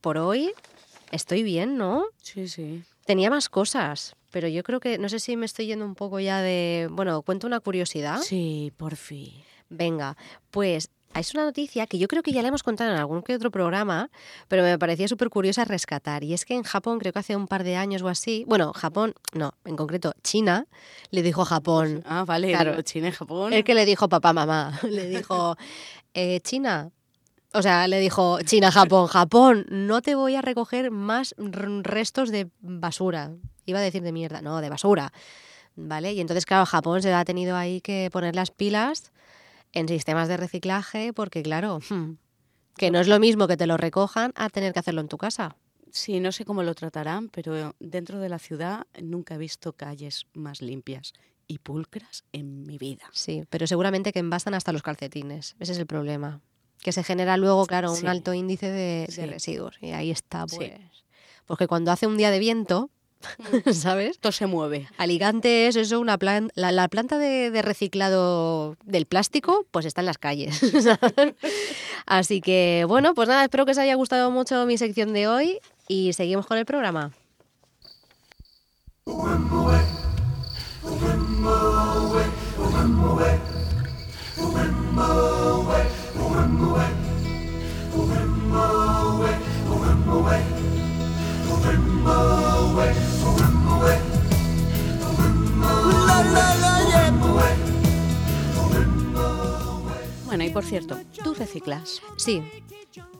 [0.00, 0.52] por hoy
[1.10, 2.06] estoy bien, ¿no?
[2.22, 2.82] Sí, sí.
[3.04, 6.20] Tenía más cosas, pero yo creo que, no sé si me estoy yendo un poco
[6.20, 6.88] ya de...
[6.90, 8.20] Bueno, cuento una curiosidad.
[8.22, 9.42] Sí, por fin.
[9.70, 10.16] Venga,
[10.50, 13.34] pues es una noticia que yo creo que ya la hemos contado en algún que
[13.34, 14.10] otro programa,
[14.48, 16.24] pero me parecía súper curiosa rescatar.
[16.24, 18.72] Y es que en Japón, creo que hace un par de años o así, bueno,
[18.72, 20.66] Japón, no, en concreto, China,
[21.10, 22.80] le dijo a Japón, Ah, vale, Claro.
[22.82, 23.52] China y Japón.
[23.52, 25.56] el que le dijo papá, mamá, le dijo,
[26.14, 26.90] eh, China.
[27.54, 32.48] O sea, le dijo China, Japón, Japón, no te voy a recoger más restos de
[32.60, 33.30] basura.
[33.64, 35.12] Iba a decir de mierda, no, de basura.
[35.74, 36.12] ¿Vale?
[36.12, 39.12] Y entonces, claro, Japón se ha tenido ahí que poner las pilas
[39.72, 42.12] en sistemas de reciclaje porque, claro, hmm,
[42.76, 45.18] que no es lo mismo que te lo recojan a tener que hacerlo en tu
[45.18, 45.56] casa.
[45.90, 50.26] Sí, no sé cómo lo tratarán, pero dentro de la ciudad nunca he visto calles
[50.34, 51.12] más limpias
[51.46, 53.04] y pulcras en mi vida.
[53.12, 55.56] Sí, pero seguramente que envasan hasta los calcetines.
[55.58, 56.40] Ese es el problema.
[56.82, 58.06] Que se genera luego, claro, un Sí.
[58.06, 59.26] alto índice de, de Sí.
[59.26, 59.76] residuos.
[59.80, 60.56] Y ahí está, Sí.
[60.56, 60.72] pues.
[61.46, 62.90] Porque cuando hace un día de viento,
[63.72, 64.10] ¿sabes?
[64.12, 64.88] Esto se mueve.
[64.96, 70.00] Alicante es eso, una plan- la, la planta de, de reciclado del plástico, pues está
[70.02, 70.58] en las calles.
[70.82, 71.34] ¿sabes?
[72.06, 75.58] Así que, bueno, pues nada, espero que os haya gustado mucho mi sección de hoy
[75.88, 77.12] y seguimos con el programa.
[100.26, 102.02] Bueno, y por cierto, tú reciclas.
[102.16, 102.42] Sí,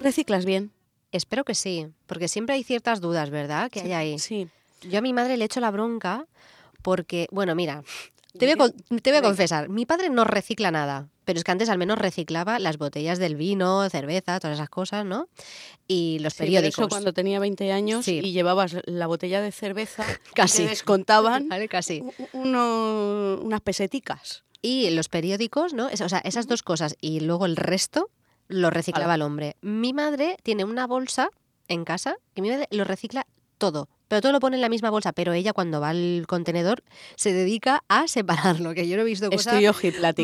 [0.01, 0.71] ¿Reciclas bien?
[1.11, 3.71] espero que sí, porque siempre hay ciertas dudas, ¿verdad?
[3.71, 4.19] Que hay ahí.
[4.19, 4.49] Sí.
[4.83, 6.27] Yo a mi madre le echo la bronca
[6.83, 7.83] porque, bueno, mira,
[8.39, 11.45] te voy, a, con- te voy a confesar, mi padre no recicla nada, pero es
[11.45, 15.29] que antes al menos reciclaba las botellas del vino, cerveza, todas esas cosas, ¿no?
[15.87, 16.89] Y los Sí, pero eso periódicos.
[16.89, 18.21] cuando tenía 20 años Sí.
[18.25, 20.63] y llevabas la botella de cerveza, Casi.
[20.63, 21.69] te descontaban ¿Vale?
[21.69, 22.03] Casi.
[22.33, 24.43] uno- unas peseticas.
[24.63, 25.89] Y los periódicos, ¿no?
[25.89, 28.09] O sea, esas dos cosas y luego el resto
[28.49, 29.57] lo reciclaba el hombre.
[29.61, 31.29] Mi madre tiene una bolsa
[31.69, 33.27] en casa que mi madre lo recicla
[33.59, 33.91] todo.
[34.09, 36.83] Pero todo lo pone en la misma bolsa, pero ella cuando va al contenedor
[37.15, 39.59] se dedica a separarlo, que yo no he visto cosa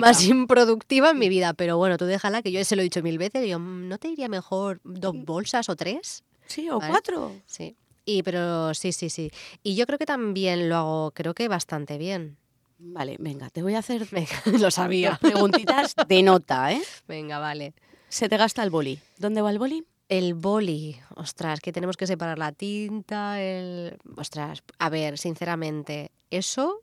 [0.01, 1.53] más improductiva en mi vida.
[1.55, 3.43] Pero bueno, tú déjala, que yo se lo he dicho mil veces.
[3.43, 6.25] Digo, "Mm, ¿no te iría mejor dos bolsas o tres?
[6.47, 6.91] Sí, o Vale.
[6.91, 7.33] cuatro.
[7.47, 7.77] Sí.
[8.07, 9.31] Y pero sí, sí, sí.
[9.63, 12.37] Y yo creo que también lo hago, creo que bastante bien.
[12.79, 15.17] Vale, venga, te voy a hacer Venga, lo sabía.
[15.21, 16.83] preguntitas de nota, ¿eh?
[17.09, 17.73] Venga, vale.
[18.09, 18.99] Se te gasta el boli.
[19.19, 19.85] ¿Dónde va el boli?
[20.09, 23.97] El boli, ostras, que tenemos que separar la tinta, el...
[24.17, 26.81] Ostras, a ver, sinceramente, eso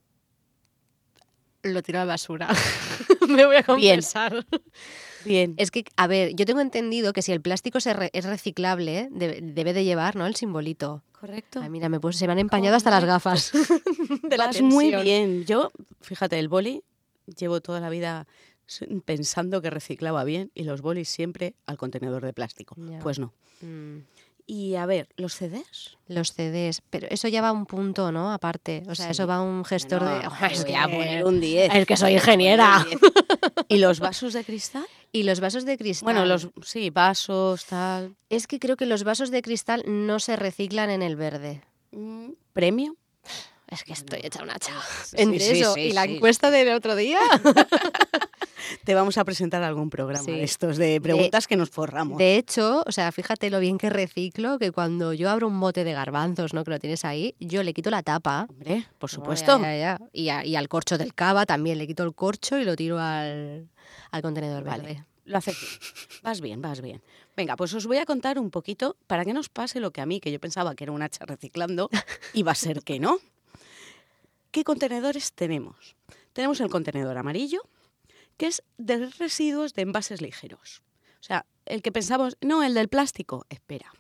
[1.64, 2.48] lo tiro a la basura.
[3.30, 3.98] Me voy a Bien.
[3.98, 4.46] confesar.
[5.24, 5.54] Bien.
[5.58, 9.08] Es que, a ver, yo tengo entendido que si el plástico se re- es reciclable,
[9.12, 10.26] debe, debe de llevar, ¿no?
[10.26, 11.04] El simbolito.
[11.12, 11.60] Correcto.
[11.62, 13.52] Ay, mira, me puse- se me han empañado hasta las gafas.
[14.24, 15.46] de la Vas muy bien.
[15.46, 15.70] Yo,
[16.02, 16.84] fíjate, el boli
[17.38, 18.26] llevo toda la vida
[19.06, 22.76] pensando que reciclaba bien y los bolis siempre al contenedor de plástico.
[23.02, 23.34] Pues no.
[23.62, 24.00] Mm,
[24.48, 25.98] Y a ver, ¿los CDs?
[26.08, 28.34] Los CDs, pero eso ya va a un punto, ¿no?
[28.34, 28.84] Aparte.
[28.90, 29.12] O sea, Sí.
[29.12, 30.10] eso va a un gestor de.
[30.40, 31.74] Bueno, es que a poner un 10.
[31.74, 32.86] Es que soy ingeniera.
[33.70, 34.86] ¿Y los vasos de cristal?
[35.14, 36.06] Y los vasos de cristal.
[36.06, 38.16] Bueno, los sí, vasos, tal.
[38.30, 41.62] Es que creo que los vasos de cristal no se reciclan en el verde.
[41.92, 42.96] Mm, ¿Premio?
[43.72, 44.82] Es que estoy hecha una chava.
[45.06, 47.20] Sí, Entre sí, eso sí, y la encuesta del otro día.
[48.86, 50.32] Te vamos a presentar algún programa Sí.
[50.32, 52.18] de estos de preguntas que nos forramos.
[52.18, 55.84] De hecho, o sea, fíjate lo bien que reciclo, que cuando yo abro un bote
[55.84, 56.64] de garbanzos, ¿no?
[56.64, 58.46] Que lo tienes ahí, yo le quito la tapa.
[58.50, 59.60] Hombre, por No, supuesto.
[59.60, 60.00] ya, ya, ya.
[60.14, 63.00] Y, a- y al corcho del cava también le quito el corcho y lo tiro
[63.00, 63.70] al,
[64.12, 64.84] al contenedor Vale.
[64.84, 65.06] verde.
[65.26, 66.22] Lo haces bien.
[66.24, 67.02] Vas bien, vas bien.
[67.38, 70.06] Venga, pues os voy a contar un poquito para que nos pase lo que a
[70.06, 71.90] mí, que yo pensaba que era un hacha reciclando,
[72.34, 73.20] iba a ser que no.
[74.52, 75.96] ¿Qué contenedores tenemos?
[76.34, 77.62] Tenemos el contenedor amarillo,
[78.38, 80.84] que es de residuos de envases ligeros.
[81.20, 83.94] O sea, el que pensamos, no, el del plástico, espera.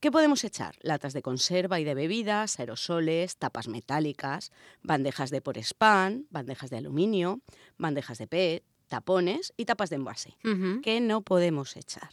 [0.00, 0.76] ¿Qué podemos echar?
[0.82, 6.76] Latas de conserva y de bebidas, aerosoles, tapas metálicas, bandejas de por spam, bandejas de
[6.76, 7.40] aluminio,
[7.78, 10.36] bandejas de PET, tapones y tapas de envase.
[10.44, 10.82] Ujú.
[10.82, 12.10] ¿Qué no podemos echar?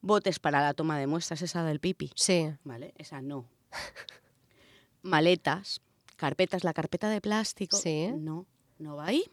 [0.00, 2.10] Botes para la toma de muestras, esa del pipi.
[2.14, 2.54] Sí.
[2.64, 2.94] ¿Vale?
[2.96, 3.46] Esa no.
[5.02, 5.82] Maletas,
[6.20, 7.76] carpetas, la carpeta de plástico.
[7.76, 8.10] Sí.
[8.16, 8.46] No,
[8.78, 9.24] no va ahí.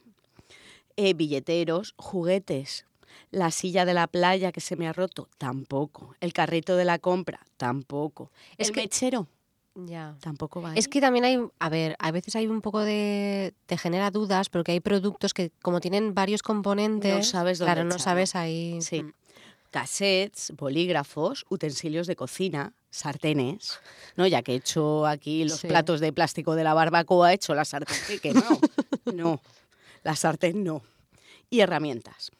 [0.95, 2.86] Eh, billeteros, juguetes.
[3.30, 6.15] La silla de la playa que se me ha roto, tampoco.
[6.21, 8.32] El carrito de la compra, tampoco.
[8.58, 9.28] Es el que- mechero,
[9.76, 10.15] Ya.
[10.21, 10.80] tampoco va ahí.
[10.80, 14.50] Es que también hay, a ver, a veces hay un poco de, te genera dudas
[14.50, 18.80] porque hay productos que como tienen varios componentes, No sabes dónde claro, no sabes ahí.
[18.82, 19.04] Sí.
[19.04, 19.13] Mm.
[19.71, 23.80] Cassettes, bolígrafos, utensilios de cocina, sartenes,
[24.15, 24.28] ¿no?
[24.28, 25.67] Ya que he hecho aquí los Sí.
[25.67, 28.41] platos de plástico de la barbacoa, he hecho la sartén que- no.
[29.13, 29.41] No,
[30.04, 30.82] la sartén no.
[31.50, 32.32] Y herramientas.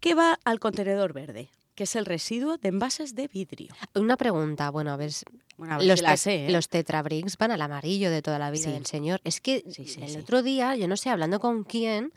[0.00, 1.48] ¿Qué va al contenedor verde?
[1.74, 3.74] Que es el residuo de envases de vidrio.
[3.94, 5.12] Una pregunta, bueno, a ver,
[5.56, 6.50] Bueno, a ver los, si la te- sé, ¿eh?
[6.50, 8.70] los Tetrabricks van al amarillo de toda la vida Sí.
[8.72, 9.20] del señor.
[9.24, 12.12] Es que Sí, el otro día, yo no sé, hablando con quién,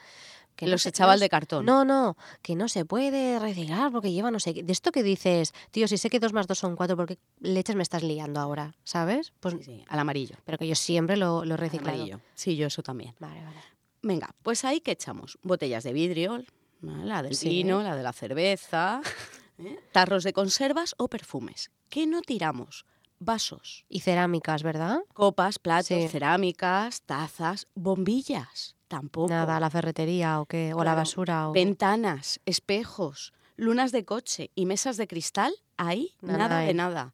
[0.55, 1.65] que los no al de cartón.
[1.65, 4.63] No, no, que no se puede reciclar porque lleva no sé qué.
[4.63, 7.17] De esto que dices, tío, si sé que dos más dos son cuatro, ¿por qué
[7.39, 8.75] leches me estás liando ahora?
[8.83, 9.33] ¿Sabes?
[9.39, 10.35] Pues, Sí, sí, al amarillo.
[10.45, 12.19] pero que yo siempre lo, lo amarillo.
[12.35, 13.15] Sí, yo eso también.
[13.19, 13.57] Vale, vale.
[14.03, 16.43] Venga, pues ahí que echamos botellas de vidrio,
[16.81, 17.49] la del Sí.
[17.49, 19.01] vino, la de la cerveza,
[19.59, 19.79] ¿eh?
[19.91, 21.71] tarros de conservas o perfumes.
[21.89, 22.85] ¿Qué no tiramos?
[23.19, 25.01] Vasos, Y cerámicas, ¿verdad?
[25.13, 26.07] copas, platos, Sí.
[26.07, 29.29] cerámicas, tazas, bombillas, tampoco.
[29.29, 31.47] Nada, la ferretería o qué, o la basura.
[31.47, 31.53] O...
[31.53, 37.13] Ventanas, espejos, lunas de coche y mesas de cristal, ahí Nada nada, de nada.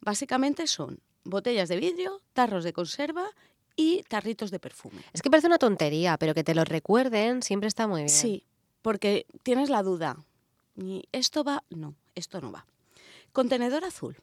[0.00, 3.24] Básicamente son botellas de vidrio, tarros de conserva
[3.76, 5.02] y tarritos de perfume.
[5.14, 8.10] Es que parece una tontería, pero que te lo recuerden siempre está muy bien.
[8.10, 8.44] Sí,
[8.82, 10.18] porque tienes la duda.
[10.76, 11.64] ¿Y ¿Esto va?
[11.70, 12.66] No, esto no va.
[13.32, 14.18] Contenedor azul.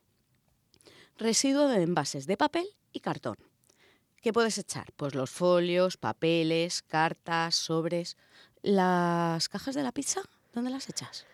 [1.18, 3.36] Residuo de envases de papel y cartón.
[4.24, 4.92] ¿Qué puedes echar?
[4.96, 8.18] Pues los folios, papeles, cartas, sobres.
[8.62, 10.22] ¿Las cajas de la pizza?
[10.54, 11.26] ¿Dónde las echas?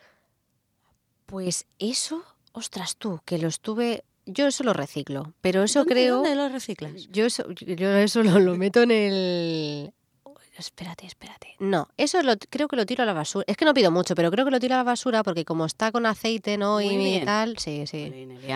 [1.28, 4.04] Pues eso, ostras tú, que lo estuve...
[4.26, 6.16] Yo eso lo reciclo, pero eso ¿Dónde- creo...
[6.18, 7.08] ¿Dónde lo reciclas?
[7.12, 9.94] Yo eso, yo eso lo, lo meto en el...
[10.60, 11.56] Espérate, espérate.
[11.60, 13.46] No, eso lo, creo que lo tiro a la basura.
[13.48, 15.66] Es que no pido mucho, pero creo que lo tiro a la basura porque como
[15.66, 16.76] está con aceite, ¿no?
[16.76, 17.26] Muy y bien.
[17.26, 18.12] tal, sí, sí.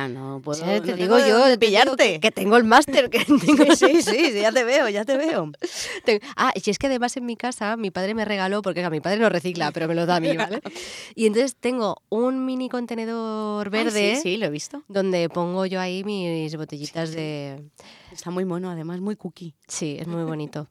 [0.10, 2.14] No puedo, Sí, te no digo yo, pillarte.
[2.16, 5.18] que, que tengo el máster, que tengo Sí, sí, sí, ya te veo, ya te
[5.18, 5.52] veo.
[6.36, 9.00] Ah, y es que además en mi casa mi padre me regaló, porque a mi
[9.00, 10.62] padre no recicla, pero me lo da a mí, ¿vale?
[11.16, 14.84] Y entonces tengo un mini contenedor verde Ay, sí, sí, lo he visto.
[14.88, 17.64] donde pongo yo ahí mis botellitas de...
[18.12, 19.56] Está muy mono, además muy cookie.
[19.68, 20.68] Sí, es muy bonito.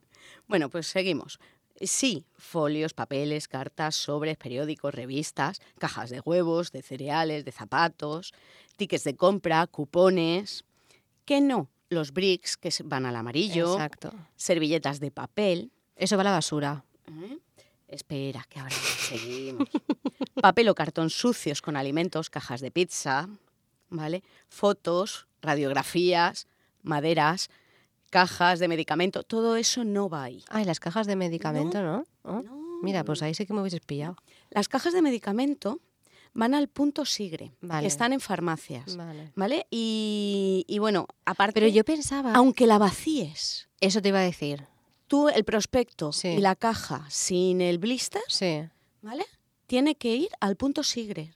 [0.53, 1.41] Bueno, pues seguimos.
[1.81, 8.35] Sí, folios, papeles, cartas, sobres, periódicos, revistas, cajas de huevos, de cereales, de zapatos,
[8.77, 10.67] tickets de compra, cupones.
[11.25, 11.71] ¿Qué no?
[11.89, 14.13] Los bricks que van al amarillo, Exacto.
[14.37, 15.73] servilletas de papel.
[15.97, 16.85] Eso va a la basura.
[17.09, 17.39] ¿eh?
[17.89, 18.77] Espera, que ahora
[19.09, 19.71] seguimos.
[20.43, 23.27] Papel o cartón sucios con alimentos, cajas de pizza,
[23.89, 24.23] ¿vale?
[24.51, 26.47] Fotos, radiografías,
[26.83, 27.49] maderas,
[28.13, 30.45] cajas de medicamento, todo eso no va ahí.
[30.51, 32.05] Ay, las cajas de medicamento, ¿no?
[32.23, 32.43] ¿Oh?
[32.43, 32.79] No.
[32.83, 34.17] Mira, pues ahí sí que me hubieses pillado.
[34.51, 35.81] Las cajas de medicamento
[36.35, 37.81] van al punto sigre, Vale.
[37.83, 39.33] que están en farmacias, Vale.
[39.35, 39.67] ¿vale?
[39.71, 42.33] Y, y bueno, aparte, Pero yo pensaba...
[42.35, 44.67] aunque la vacíes, Eso te iba a decir.
[45.07, 46.29] tú el prospecto Sí.
[46.29, 48.63] y la caja sin el blister, Sí.
[49.01, 49.25] ¿vale?
[49.67, 51.35] tiene que ir al punto Sigre,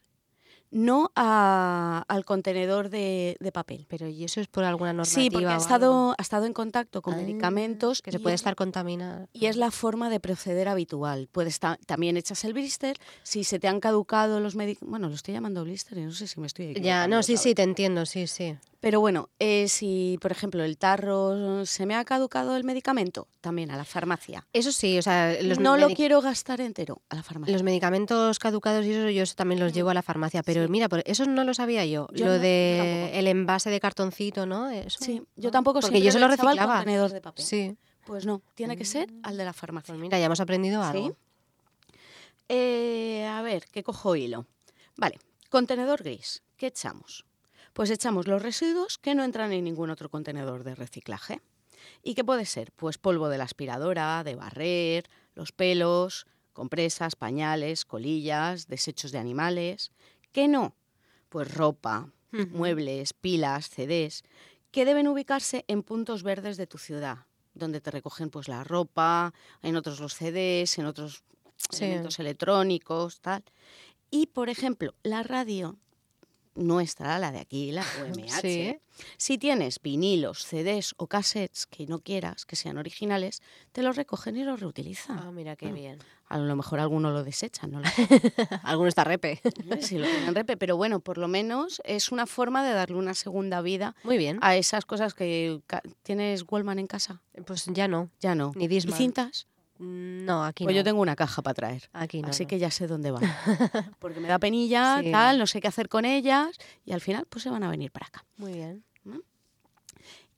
[0.76, 3.86] no a- al contenedor de, de papel.
[3.88, 5.22] Pero ¿y eso es por alguna normativa?
[5.22, 8.40] Sí, porque ha estado, ha estado en contacto con Ah, medicamentos Que se puede es-
[8.40, 9.28] estar contaminada.
[9.32, 11.28] Y es la forma de proceder habitual.
[11.32, 12.96] Puedes ta- también echas el blister.
[13.22, 14.90] Si se te han caducado los medicamentos.
[14.90, 17.54] Bueno, lo estoy llamando blister y no sé si me estoy Ya, no, sí, sí,
[17.54, 18.56] te entiendo, sí, sí.
[18.80, 23.70] Pero bueno, eh, si por ejemplo el tarro se me ha caducado el medicamento, también
[23.70, 24.46] a la farmacia.
[24.52, 27.52] Eso sí, o sea, los, no lo quiero gastar entero, a la farmacia.
[27.52, 30.42] los medicamentos caducados y eso yo también los llevo a la farmacia.
[30.42, 30.70] Pero Sí.
[30.70, 32.06] mira, por- eso no lo sabía yo.
[32.12, 33.18] Yo lo no, de tampoco.
[33.18, 34.68] el envase de cartoncito, ¿no?
[34.70, 36.76] Eso, Sí, yo tampoco Porque yo se lo al reciclaba.
[36.76, 37.44] contenedor de papel.
[37.44, 37.76] Sí.
[38.06, 39.92] Pues no, tiene que ser al de la farmacia.
[39.92, 40.88] Pues mira, ya hemos aprendido ¿Sí?
[40.98, 41.16] algo.
[42.48, 44.46] Eh, a ver, ¿qué cojo hilo?
[44.96, 45.18] Vale,
[45.50, 46.42] contenedor gris.
[46.56, 47.25] ¿Qué echamos?
[47.76, 51.42] Pues echamos los residuos que no entran en ningún otro contenedor de reciclaje.
[52.02, 52.72] ¿Y qué puede ser?
[52.72, 59.92] Pues polvo de la aspiradora, de barrer, los pelos, compresas, pañales, colillas, desechos de animales.
[60.32, 60.74] ¿Qué no?
[61.28, 62.10] Pues ropa,
[62.50, 64.22] muebles, pilas, CDs,
[64.70, 69.34] que deben ubicarse en puntos verdes de tu ciudad, donde te recogen pues la ropa,
[69.60, 71.24] en otros los CDs, en otros
[71.70, 71.84] Sí.
[71.84, 73.44] elementos electrónicos, tal.
[74.10, 75.76] Y, por ejemplo, la radio
[76.56, 78.76] nuestra, la de aquí, la UMH, Sí.
[79.16, 83.42] si tienes vinilos, CDs o cassettes que no quieras, que sean originales,
[83.72, 85.18] te los recogen y los reutilizan.
[85.18, 85.74] Ah, mira qué Mm.
[85.74, 85.98] bien.
[86.28, 87.84] A lo mejor alguno lo desecha, no lo
[88.64, 89.40] Alguno está repe.
[89.80, 93.14] si lo tienen repe, pero bueno, por lo menos es una forma de darle una
[93.14, 94.38] segunda vida Muy bien.
[94.42, 95.60] a esas cosas que
[96.02, 97.22] tienes Wallman en casa.
[97.46, 98.10] Pues ya no.
[98.20, 98.52] Ya no.
[98.56, 98.98] Ni ¿Y Discman.
[98.98, 99.46] cintas?
[99.78, 100.78] No, aquí Pues no.
[100.80, 101.88] yo tengo una caja para traer.
[101.92, 102.28] Aquí no.
[102.28, 102.48] Así no.
[102.48, 103.22] que ya sé dónde van.
[103.98, 105.10] Porque me da penilla, Sí.
[105.12, 107.90] tal, no sé qué hacer con ellas y al final pues se van a venir
[107.92, 108.24] para acá.
[108.36, 108.84] Muy bien.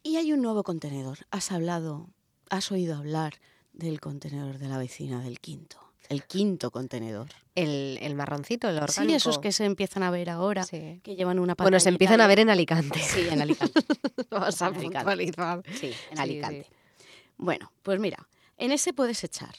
[0.03, 1.19] Y hay un nuevo contenedor.
[1.31, 2.09] Has hablado,
[2.51, 3.35] has oído hablar
[3.73, 5.77] del contenedor de la vecina del quinto.
[6.09, 7.29] El quinto contenedor.
[7.55, 9.03] El, el marroncito, el orgánico.
[9.11, 11.01] Sí, esos que se empiezan a ver ahora, Sí.
[11.03, 12.99] que llevan una Bueno, se empiezan a ver en Alicante.
[13.01, 13.81] Sí, en Alicante.
[14.31, 15.63] Vamos a puntualizar.
[15.79, 16.67] Sí, en Sí, Alicante.
[16.69, 17.05] sí.
[17.37, 18.27] Bueno, pues mira,
[18.59, 19.55] en ese puedes echar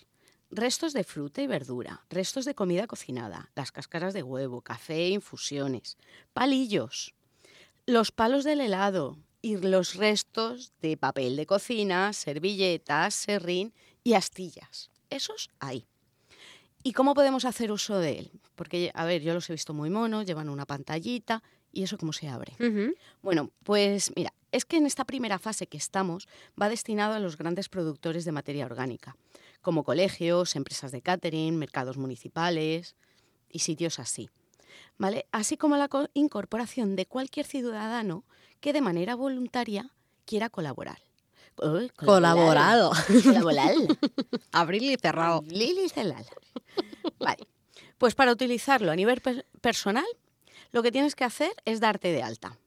[0.51, 5.97] restos de fruta y verdura, restos de comida cocinada, las cáscaras de huevo, café, infusiones,
[6.33, 7.13] palillos,
[7.85, 14.89] los palos del helado y los restos de papel de cocina, servilletas, serrín y astillas.
[15.09, 15.85] Esos ahí.
[16.83, 18.31] ¿Y cómo podemos hacer uso de él?
[18.55, 22.13] Porque, a ver, yo los he visto muy monos, llevan una pantallita y eso cómo
[22.13, 22.53] se abre.
[23.21, 26.27] Bueno, pues mira, es que en esta primera fase que estamos
[26.59, 29.15] va destinado a los grandes productores de materia orgánica,
[29.61, 32.95] como colegios, empresas de catering, mercados municipales
[33.49, 34.29] y sitios así.
[34.97, 35.25] ¿Vale?
[35.31, 38.23] Así como la co- incorporación de cualquier ciudadano
[38.59, 39.91] que de manera voluntaria
[40.25, 40.99] quiera colaborar.
[41.95, 42.91] Colaborado.
[43.23, 43.73] Colaborar.
[44.51, 45.43] Abril y cerrado.
[45.47, 46.25] Lili Celal.
[47.19, 47.47] Vale.
[47.97, 50.05] Pues para utilizarlo a nivel per- personal,
[50.71, 52.57] lo que tienes que hacer es darte de alta,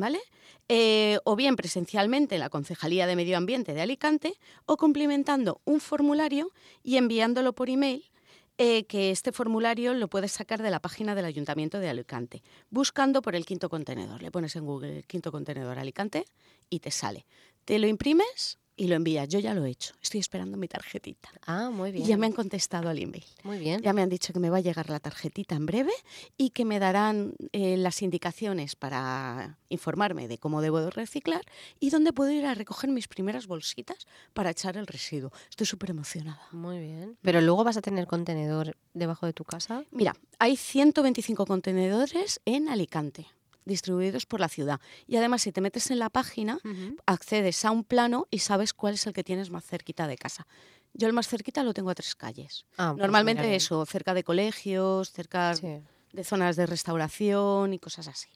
[0.00, 0.20] ¿vale?
[0.68, 4.34] Eh, o bien presencialmente en la Concejalía de Medio Ambiente de Alicante
[4.66, 6.50] o cumplimentando un formulario
[6.82, 8.10] y enviándolo por email,
[8.58, 13.22] eh, que este formulario lo puedes sacar de la página del Ayuntamiento de Alicante, buscando
[13.22, 14.22] por el quinto contenedor.
[14.22, 16.26] Le pones en Google quinto contenedor Alicante
[16.68, 17.26] y te sale.
[17.64, 19.28] Te lo imprimes y lo envías.
[19.28, 19.92] Yo ya lo he hecho.
[20.00, 21.28] Estoy esperando mi tarjetita.
[21.46, 22.06] Ah, muy Y bien.
[22.06, 23.24] ya me han contestado al email.
[23.44, 23.82] Muy bien.
[23.82, 25.92] Ya me han dicho que me va a llegar la tarjetita en breve
[26.38, 31.42] y que me darán eh, las indicaciones para informarme de cómo debo de reciclar
[31.78, 35.30] y dónde puedo ir a recoger mis primeras bolsitas para echar el residuo.
[35.50, 36.40] Estoy súper emocionada.
[36.50, 37.18] Muy bien.
[37.20, 39.84] Pero luego vas a tener contenedor debajo de tu casa.
[39.90, 43.26] Mira, hay 125 contenedores en Alicante,
[43.64, 44.80] distribuidos por la ciudad.
[45.06, 46.58] Y además, si te metes en la página,
[47.06, 50.46] accedes a un plano y sabes cuál es el que tienes más cerquita de casa.
[50.94, 52.66] Yo el más cerquita lo tengo a tres calles.
[52.76, 55.80] Ah, pues Normalmente eso, cerca de colegios, cerca Sí.
[56.12, 58.28] de zonas de restauración y cosas así.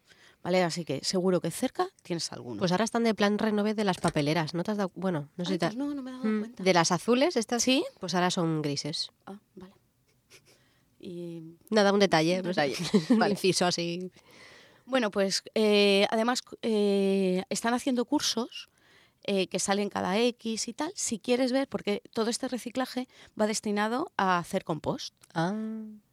[0.42, 0.62] ¿Vale?
[0.62, 2.58] Así que seguro que cerca tienes alguno.
[2.58, 4.52] Pues ahora están de plan renove de las papeleras.
[4.52, 6.24] ¿No te has dado Bueno, no sé si te pues no, no me he dado
[6.26, 6.62] Mm, cuenta.
[6.62, 7.82] De las azules, estas ¿Sí?
[7.98, 9.10] pues ahora son grises.
[9.26, 9.72] Ah, vale.
[11.00, 12.42] Y Nada, un detalle.
[12.42, 12.74] Pues, vale.
[13.30, 14.10] inciso así.
[14.86, 18.68] Bueno, pues eh, además eh, están haciendo cursos
[19.22, 20.92] eh, que salen cada X y tal.
[20.94, 23.08] Si quieres ver, porque todo este reciclaje
[23.40, 25.14] va destinado a hacer compost.
[25.32, 25.54] Ah,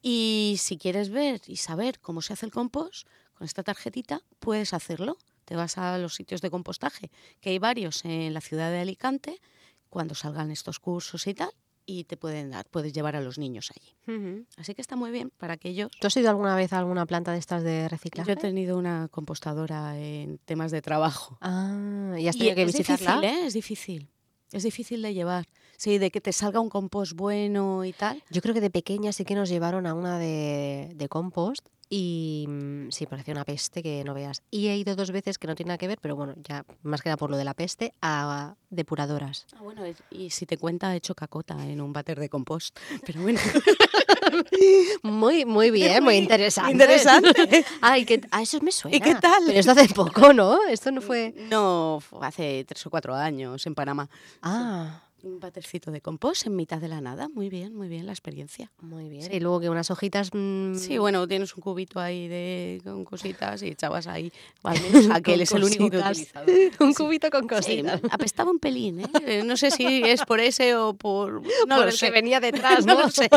[0.02, 4.74] Y si quieres ver y saber cómo se hace el compost, con esta tarjetita puedes
[4.74, 5.18] hacerlo.
[5.44, 7.12] Te vas a los sitios de compostaje,
[7.42, 9.42] que hay varios en la ciudad de Alicante,
[9.90, 11.52] cuando salgan estos cursos y tal,
[11.86, 14.46] y te pueden dar, puedes llevar a los niños allí.
[14.58, 15.90] Así que está muy bien para aquellos.
[16.00, 18.28] ¿Tú has ido alguna vez a alguna planta de estas de reciclaje?
[18.28, 21.38] Yo he tenido una compostadora en temas de trabajo.
[21.42, 23.16] Ah, y has Y tenido que es visitarla.
[23.22, 23.48] difícil, ¿eh?
[23.48, 24.10] Es difícil.
[24.52, 25.48] Es difícil de llevar.
[25.78, 28.22] Sí, de que te salga un compost bueno y tal.
[28.30, 32.46] Yo creo que de pequeña sí que nos llevaron a una de, de compost y
[32.48, 34.42] mm, sí, parecía una peste que no veas.
[34.50, 37.02] Y he ido dos veces que no tiene nada que ver, pero bueno, ya más
[37.02, 39.46] que nada por lo de la peste, a depuradoras.
[39.58, 42.80] Ah, bueno, y si te cuenta, he hecho cacota en un váter de compost.
[43.06, 43.40] Pero bueno,
[45.04, 46.72] Muy, muy bien, muy interesante.
[46.72, 47.66] interesante.
[47.82, 48.96] Ay, que, a eso me suena.
[48.96, 49.44] ¿Y qué tal?
[49.46, 50.60] Pero esto hace poco, ¿no?
[50.70, 51.34] Esto no fue...
[51.50, 54.10] No, fue hace tres o cuatro años en Panamá.
[54.42, 57.30] Ah, Un vátercito de compost en mitad de la nada.
[57.30, 58.72] Muy bien, muy bien la experiencia.
[58.82, 59.32] muy bien.
[59.32, 60.32] Y luego que unas hojitas...
[60.34, 64.32] mm, Sí, bueno, tienes un cubito ahí de con cositas y echabas ahí.
[64.64, 66.46] Al menos aquel es el único que he utilizado.
[66.80, 68.02] Un cubito con Sí, cositas.
[68.10, 69.06] apestaba un pelín, ¿eh?
[69.28, 71.42] Eh, No sé si es por ese o por...
[71.68, 72.08] No Por lo el sé.
[72.08, 73.02] que venía detrás, No ¿no?
[73.02, 73.30] lo sé.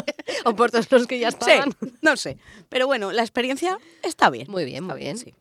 [0.47, 1.75] o por todos los que ya Sí, estaban.
[2.01, 2.39] no sé.
[2.71, 4.51] Pero bueno, la experiencia está bien.
[4.51, 5.19] Muy bien, Está muy bien.
[5.19, 5.35] sí.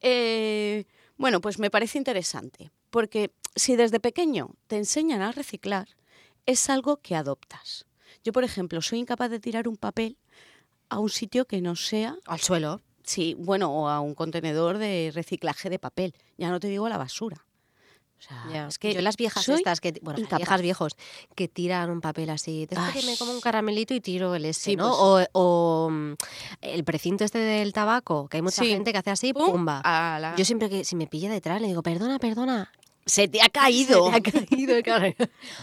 [0.00, 0.84] Eh,
[1.16, 5.88] bueno, pues me parece interesante, porque si desde pequeño te enseñan a reciclar,
[6.46, 7.86] es algo que adoptas.
[8.22, 10.16] Yo, por ejemplo, soy incapaz de tirar un papel
[10.88, 12.80] a un sitio que no sea, Al suelo.
[13.02, 16.14] sí, bueno, o a un contenedor de reciclaje de papel.
[16.38, 17.44] Ya no te digo a la basura.
[18.18, 18.66] O sea, Ya.
[18.68, 20.92] es que yo las viejas estas que bueno las viejas viejos
[21.34, 24.70] que tiran un papel así después que me como un caramelito y tiro el este
[24.70, 26.14] Sí, no pues- o, o, mm,
[26.62, 28.70] el precinto este del tabaco que hay mucha Sí.
[28.70, 31.82] gente que hace así pum, pumba yo siempre que si me pilla detrás le digo
[31.82, 32.72] perdona perdona
[33.06, 34.12] Se te ha caído.
[34.12, 35.14] Se te ha caído claro.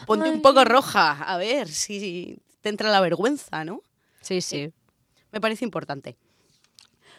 [0.07, 3.81] Ponte un poco roja, a ver si te entra la vergüenza, ¿no?
[4.21, 4.71] sí sí
[5.31, 6.15] Me parece importante.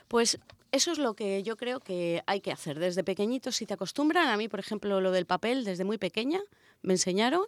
[0.08, 0.38] Pues
[0.72, 3.56] eso es lo que yo creo que hay que hacer desde pequeñitos.
[3.56, 6.40] Si te acostumbran, a mí, por ejemplo, lo del papel, desde muy pequeña,
[6.82, 7.44] me enseñaron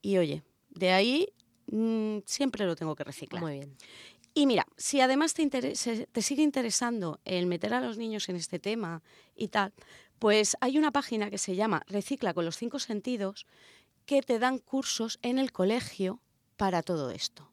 [0.00, 1.28] y oye, de ahí
[1.66, 3.42] mm, siempre lo tengo que reciclar.
[3.42, 3.76] muy bien
[4.34, 8.58] Y mira, si además te, te sigue interesando el meter a los niños en este
[8.58, 9.02] tema
[9.36, 9.72] y tal,
[10.22, 13.44] pues hay una página que se llama Recicla con los cinco sentidos
[14.06, 16.20] que te dan cursos en el colegio
[16.56, 17.50] para todo esto.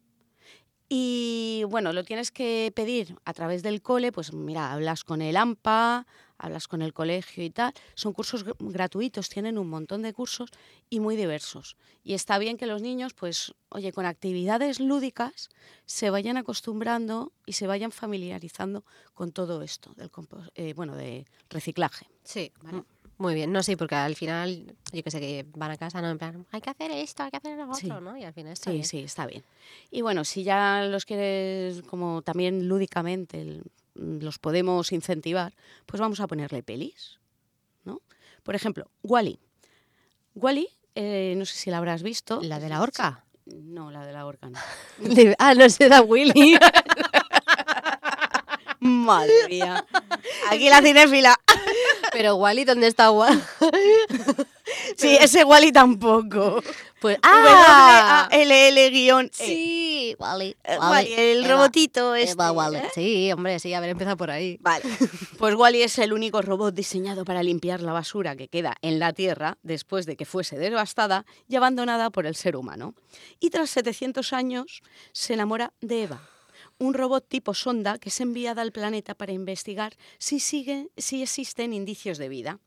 [0.88, 5.36] Y bueno, lo tienes que pedir a través del cole, pues mira, hablas con el
[5.36, 6.06] AMPA,
[6.38, 7.74] hablas con el colegio y tal.
[7.96, 10.52] Son cursos gr- gratuitos, tienen un montón de cursos
[10.92, 11.76] y muy diversos.
[12.04, 15.50] Y está bien que los niños, pues, oye, con actividades lúdicas
[15.88, 20.12] se vayan acostumbrando y se vayan familiarizando con todo esto del
[20.54, 22.06] eh, bueno, de reciclaje.
[22.30, 22.84] Sí vale.
[23.18, 26.10] muy bien no sí porque al final yo que sé que van a casa no
[26.10, 27.88] en plan hay que hacer esto hay que hacer lo otro Sí.
[27.90, 28.86] no y al final está Sí, bien.
[28.86, 29.44] sí, está bien.
[29.92, 33.62] Y bueno, si ya los quieres como también lúdicamente
[33.96, 35.54] mm, los podemos incentivar,
[35.86, 37.20] pues vamos a ponerle pelis,
[37.84, 38.02] ¿no?
[38.44, 39.40] Por ejemplo, Wally.
[40.36, 42.40] Wally, eh, no sé si la habrás visto.
[42.42, 44.60] la de la horca No, la de la horca no.
[45.40, 46.58] Ah no se da Willy
[48.80, 49.86] Madre mía.
[50.50, 51.36] Aquí la cinéfila.
[52.12, 53.40] pero Wally dónde está Wally
[54.98, 56.62] Sí, ese Wally tampoco.
[57.02, 59.26] pues Ah, L guion.
[59.28, 59.30] E.
[59.46, 60.56] Sí, Wally.
[60.64, 62.34] Eh, Wally, el Eva- robotito este.
[62.34, 62.78] Eva Wally.
[62.78, 62.90] ¿eh?
[62.94, 64.58] Sí, hombre, sí, haber empezado por ahí.
[64.62, 64.84] Vale.
[65.40, 69.14] Pues Wally es el único robot diseñado para limpiar la basura que queda en la
[69.14, 72.94] Tierra después de que fuese devastada y abandonada por el ser humano.
[73.40, 74.82] Y tras 700 años
[75.14, 76.22] se enamora de Eva,
[76.80, 81.74] un robot tipo sonda que es enviada al planeta para investigar si, sigue, si existen
[81.74, 82.60] indicios de vida,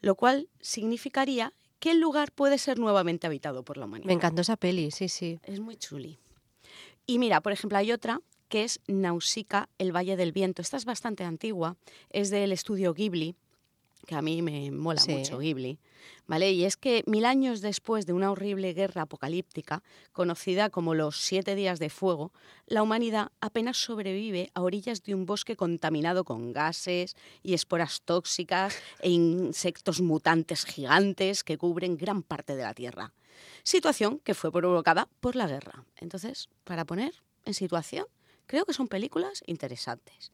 [0.00, 4.06] lo cual significaría que el lugar puede ser nuevamente habitado por la humanidad.
[4.06, 5.38] Me encantó esa peli, sí, sí.
[5.44, 6.18] Es muy chuli.
[7.06, 10.62] Y mira, por ejemplo, hay otra que es Nausicaa, el Valle del Viento.
[10.62, 11.76] Esta es bastante antigua,
[12.10, 13.34] es del estudio Ghibli,
[14.04, 15.12] que a mí me mola Sí.
[15.12, 15.78] mucho Ghibli.
[16.26, 16.52] ¿Vale?
[16.52, 19.82] Y es que mil años después de una horrible guerra apocalíptica,
[20.12, 22.32] conocida como los Siete Días de Fuego,
[22.66, 28.78] la humanidad apenas sobrevive a orillas de un bosque contaminado con gases y esporas tóxicas
[29.00, 33.12] e insectos mutantes gigantes que cubren gran parte de la Tierra
[33.62, 35.84] situación que fue provocada por la guerra.
[35.96, 37.12] Entonces, para poner
[37.44, 38.06] en situación,
[38.46, 40.32] creo que son películas interesantes.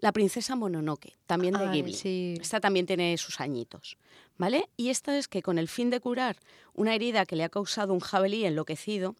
[0.00, 1.92] La princesa Mononoke, también de Ay, Ghibli.
[1.94, 2.34] sí.
[2.40, 3.96] Esta también tiene sus añitos,
[4.38, 4.68] ¿vale?
[4.76, 6.36] Y esta es que con el fin de curar
[6.74, 9.14] una herida que le ha causado un jabalí enloquecido,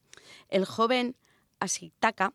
[0.49, 1.17] el joven
[1.59, 2.33] Asitaka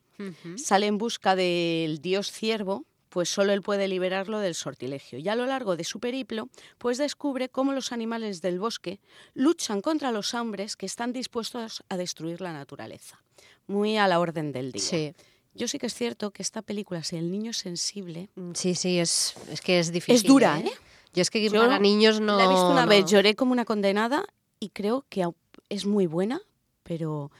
[0.57, 5.17] sale en busca del dios ciervo, pues solo él puede liberarlo del sortilegio.
[5.17, 8.99] Y a lo largo de su periplo, pues descubre cómo los animales del bosque
[9.33, 13.23] luchan contra los hombres que están dispuestos a destruir la naturaleza.
[13.67, 14.83] Muy a la orden del día.
[14.83, 15.13] Sí,
[15.55, 18.75] Yo sí que es cierto que esta película, si el niño es sensible, Mm, sí,
[18.75, 20.15] sí, es, es que es difícil.
[20.15, 20.71] es dura, ¿eh?
[21.13, 22.37] Yo es que Yo para niños no.
[22.37, 22.89] la he visto una no.
[22.89, 24.25] vez, lloré como una condenada
[24.59, 25.25] y creo que
[25.69, 26.41] es muy buena,
[26.83, 27.31] pero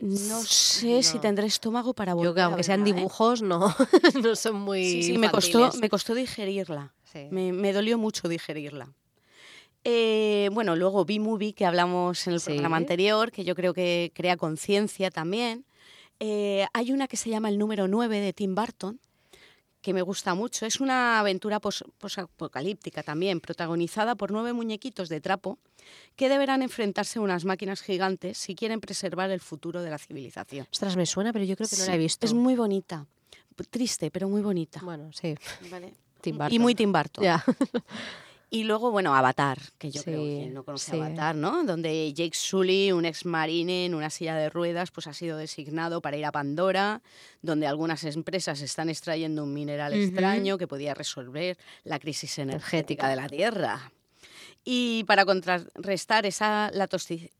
[0.00, 2.92] no sé si tendré estómago para volver Yo que aunque sean ¿eh?
[2.92, 3.72] dibujos, no,
[4.22, 4.84] no son muy.
[4.84, 6.92] Sí, sí, me costó, me costó digerirla.
[7.12, 7.28] Sí.
[7.30, 8.88] Me, me dolió mucho digerirla.
[9.84, 12.46] Eh, bueno, luego B-Movie, que hablamos en el Sí.
[12.50, 15.64] programa anterior, que yo creo que crea conciencia también.
[16.24, 19.00] Eh, hay una que se llama El número 9 de Tim Burton,
[19.80, 20.66] que me gusta mucho.
[20.66, 25.58] Es una aventura pos- posapocalíptica también, protagonizada por nueve muñequitos de trapo
[26.14, 30.68] que deberán enfrentarse a unas máquinas gigantes si quieren preservar el futuro de la civilización.
[30.70, 32.24] Ostras, me suena, pero yo creo que no la he visto.
[32.24, 33.04] Es muy bonita.
[33.70, 34.80] Triste, pero muy bonita.
[34.84, 35.34] Bueno, sí.
[35.70, 35.92] ¿vale?
[36.20, 36.58] Tim Y Burton.
[36.60, 37.24] muy Tim Burton.
[37.24, 37.44] Ya.
[38.54, 40.96] Y luego, bueno, Avatar, que yo creo que no conoce sí.
[40.98, 41.64] Avatar, ¿no?
[41.64, 46.02] Donde Jake Sully, un ex marine en una silla de ruedas, pues ha sido designado
[46.02, 47.00] para ir a Pandora,
[47.40, 53.08] donde algunas empresas están extrayendo un mineral extraño que podía resolver la crisis Energética.
[53.08, 53.90] de la Tierra.
[54.66, 56.90] Y para contrarrestar esa, la,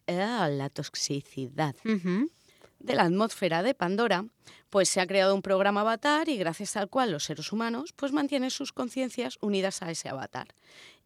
[0.09, 4.25] ah, la toxicidad de la atmósfera de Pandora,
[4.71, 8.13] pues se ha creado un programa avatar y gracias al cual los seres humanos pues
[8.13, 10.49] mantienen sus conciencias unidas a ese avatar.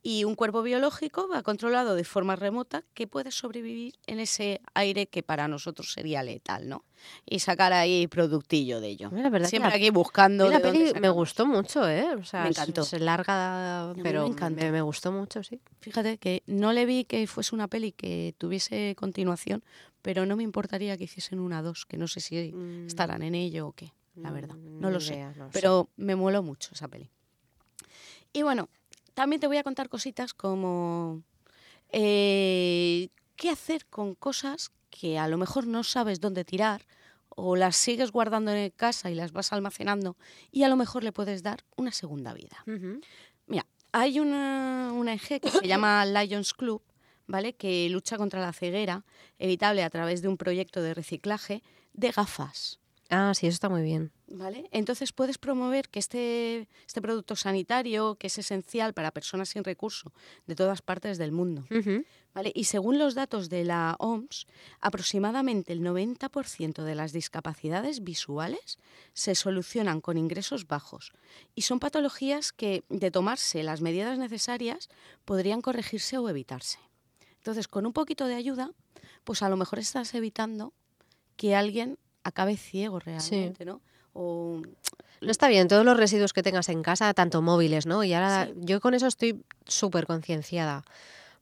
[0.09, 5.09] Y un cuerpo biológico va controlado de forma remota que puede sobrevivir en ese aire
[5.09, 6.85] que para nosotros sería letal, ¿no?
[7.25, 9.11] Y sacar ahí productillo de ello.
[9.13, 10.49] La verdad que Siempre la- aquí buscando.
[10.49, 12.15] La de peli me gustó mucho, ¿eh?
[12.15, 12.83] O sea, Me encantó.
[12.83, 14.63] Es, larga, me pero encantó.
[14.65, 15.61] me, me gustó mucho, sí.
[15.81, 19.65] Fíjate que no le vi que fuese una peli que tuviese continuación,
[20.03, 23.35] pero no me importaría que hiciesen una dos, que no sé si Mm, estarán en
[23.35, 24.55] ello o qué, la verdad.
[24.55, 25.15] mm, No lo ni sé.
[25.15, 25.59] idea, no lo sé.
[25.59, 27.11] pero me moló mucho esa peli.
[28.33, 28.69] Y bueno,
[29.17, 31.23] también te voy a contar cositas como
[31.89, 36.87] eh, qué hacer con cosas que a lo mejor no sabes dónde tirar
[37.31, 40.19] o las sigues guardando en casa y las vas almacenando
[40.53, 42.63] y a lo mejor le puedes dar una segunda vida.
[43.47, 46.83] Mira, hay una, una ONG que se llama Lions Club,
[47.27, 47.55] ¿vale?
[47.55, 49.07] Que lucha contra la ceguera
[49.39, 51.63] evitable a través de un proyecto de reciclaje
[51.95, 52.81] de gafas.
[53.09, 54.11] Ah, sí, eso está muy bien.
[54.27, 54.69] ¿Vale?
[54.73, 60.13] Entonces puedes promover que este, este producto sanitario, que es esencial para personas sin recurso
[60.47, 61.65] de todas partes del mundo.
[62.35, 62.51] ¿vale?
[62.55, 64.47] Y según los datos de la OMS,
[64.81, 68.79] aproximadamente el 90% de las discapacidades visuales
[69.13, 71.13] se solucionan con ingresos bajos
[71.55, 74.89] y son patologías que, de tomarse las medidas necesarias,
[75.25, 76.81] podrían corregirse o evitarse.
[77.39, 78.73] Entonces, con un poquito de ayuda,
[79.23, 80.73] pues a lo mejor estás evitando
[81.37, 83.81] que alguien acabe ciego realmente, ¿no?
[84.13, 84.61] O
[85.21, 88.05] No está bien, todos los residuos que tengas en casa, tanto móviles, ¿no?
[88.05, 88.53] Y ahora Sí.
[88.57, 90.85] yo con eso estoy súper concienciada.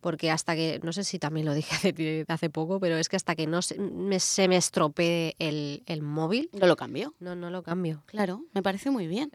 [0.00, 3.16] Porque hasta que, no sé si también lo dije hace, hace poco, pero es que
[3.16, 7.14] hasta que no se me, se me estropee el, el móvil, no lo cambio.
[7.20, 8.02] no, no lo cambio.
[8.06, 9.30] Claro, me parece muy bien.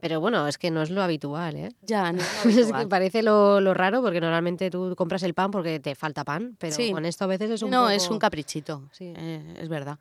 [0.00, 1.70] Pero bueno, es que no es lo habitual, ¿eh?
[1.82, 2.88] Ya, no Es es lo que habitual.
[2.88, 6.76] parece lo, lo raro porque normalmente tú compras el pan porque te falta pan, pero
[6.76, 6.92] Sí.
[6.92, 7.90] con esto a veces es un no, poco...
[7.90, 9.12] es un caprichito, Sí.
[9.16, 9.98] eh, es verdad.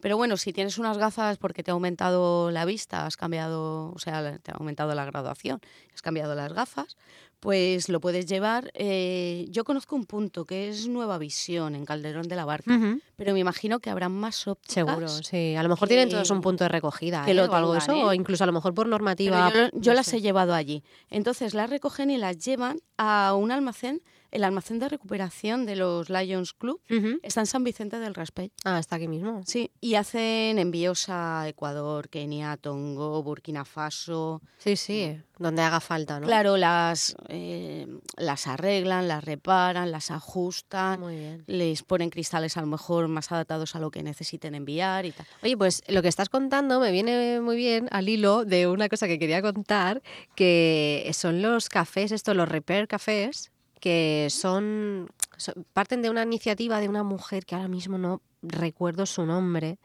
[0.00, 3.98] Pero bueno, si tienes unas gafas porque te ha aumentado la vista, has cambiado, o
[3.98, 5.60] sea, te ha aumentado la graduación,
[5.94, 6.96] has cambiado las gafas,
[7.40, 8.70] pues lo puedes llevar.
[8.74, 12.78] eh, yo conozco un punto que es Nueva Visión en Calderón de la Barca,
[13.16, 14.74] pero me imagino que habrá más ópticas.
[14.74, 15.54] Seguro, sí.
[15.54, 17.34] A lo mejor tienen todos un punto de recogida que ¿eh?
[17.34, 18.16] lo o algo de tengan, eso, o ¿eh?
[18.16, 19.52] incluso a lo mejor por Pero normativa.
[19.52, 20.16] yo yo no las sé.
[20.16, 20.82] he llevado allí.
[21.10, 24.02] Entonces las recogen y las llevan a un almacén,
[24.36, 26.80] el almacén de recuperación de los Lions Club.
[27.22, 28.52] Está en San Vicente del Raspey.
[28.64, 29.40] Ah, está aquí mismo.
[29.46, 34.42] Sí, y hacen envíos a Ecuador, Kenia, Tongo, Burkina Faso.
[34.58, 36.26] Sí, sí, donde haga falta, ¿no?
[36.26, 37.86] Claro, las, eh,
[38.18, 41.44] las arreglan, las reparan, las ajustan, Muy bien.
[41.46, 45.26] les ponen cristales a lo mejor más adaptados a lo que necesiten enviar y tal.
[45.42, 49.06] Oye, pues lo que estás contando me viene muy bien al hilo de una cosa
[49.06, 50.02] que quería contar,
[50.34, 53.50] que son los cafés, estos, los repair cafés,
[53.80, 59.06] que son, son- parten de una iniciativa de una mujer que ahora mismo no recuerdo
[59.06, 59.78] su nombre,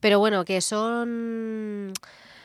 [0.00, 1.92] pero bueno, que son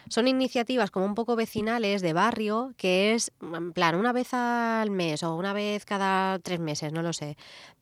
[0.09, 4.91] son iniciativas como un poco vecinales de barrio, que es en plan una vez al
[4.91, 7.37] mes o una vez cada tres meses, no lo sé.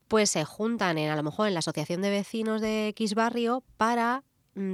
[0.07, 3.63] Pues se juntan en a lo mejor en la asociación de vecinos de X barrio
[3.77, 4.23] para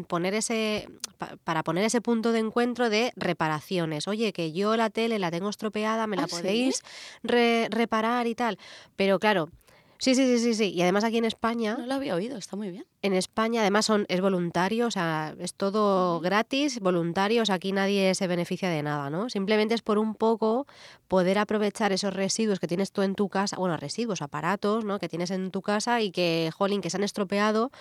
[0.07, 4.07] poner ese pa- para poner ese punto de encuentro de reparaciones.
[4.07, 6.32] Oye, que yo la tele la tengo estropeada, me la ¿Ah, sí?
[6.36, 6.82] podéis
[7.23, 8.57] re- reparar y tal.
[8.95, 9.49] Pero claro,
[9.97, 10.73] sí, sí, sí, sí, sí.
[10.73, 12.85] Y además aquí en España No lo había oído, está muy bien.
[13.01, 17.71] en España, además, son, es voluntario, o sea, es todo gratis, voluntario, o sea, aquí
[17.71, 19.29] nadie se beneficia de nada, ¿no?
[19.29, 20.67] Simplemente es por un poco
[21.07, 24.99] poder aprovechar esos residuos que tienes tú en tu casa, bueno, residuos, aparatos, ¿no?
[24.99, 27.71] Que tienes en tu casa y que, jolín, que se han estropeado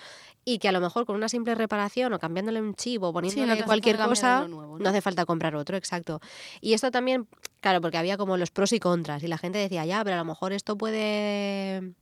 [0.45, 3.59] y que a lo mejor con una simple reparación o cambiándole un chip o poniéndole
[3.59, 6.21] no cualquier cosa, no hace falta comprar otro, exacto.
[6.61, 7.27] Y esto también,
[7.59, 10.19] claro, porque había como los pros y contras y la gente decía, ya, pero a
[10.19, 11.93] lo mejor esto puede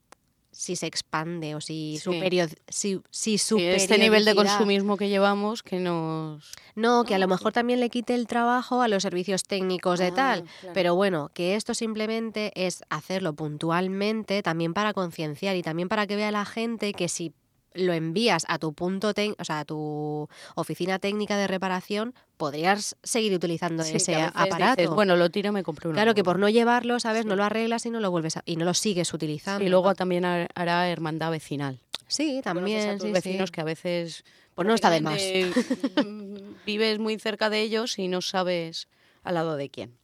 [0.58, 2.22] si se expande o si, Sí.
[2.70, 6.52] si, si su Sí, este nivel de consumismo que llevamos que nos...
[6.76, 10.08] No, que a lo mejor también le quite el trabajo a los servicios técnicos de
[10.08, 10.44] Ah, tal.
[10.62, 10.74] claro.
[10.74, 16.16] Pero bueno, que esto simplemente es hacerlo puntualmente, también para concienciar y también para que
[16.16, 17.34] vea la gente que si
[17.76, 23.34] lo envías a tu punto, o sea, a tu oficina técnica de reparación, podrías seguir
[23.34, 24.82] utilizando Sí, ese aparato.
[24.82, 25.96] dices, bueno, lo tiro, me compro uno.
[25.96, 26.32] claro que nuevo".
[26.34, 27.24] por no llevarlo, ¿sabes?
[27.24, 27.28] Sí.
[27.28, 29.64] No lo arreglas y no lo vuelves a- y no lo sigues utilizando.
[29.64, 31.80] Y luego también har- hará hermandad vecinal.
[32.08, 34.24] sí, también, a tus sí, vecinos que a veces
[34.54, 35.22] Pues no está de más.
[36.06, 38.88] mm, vives muy cerca de ellos y no sabes
[39.24, 39.98] al lado de quién.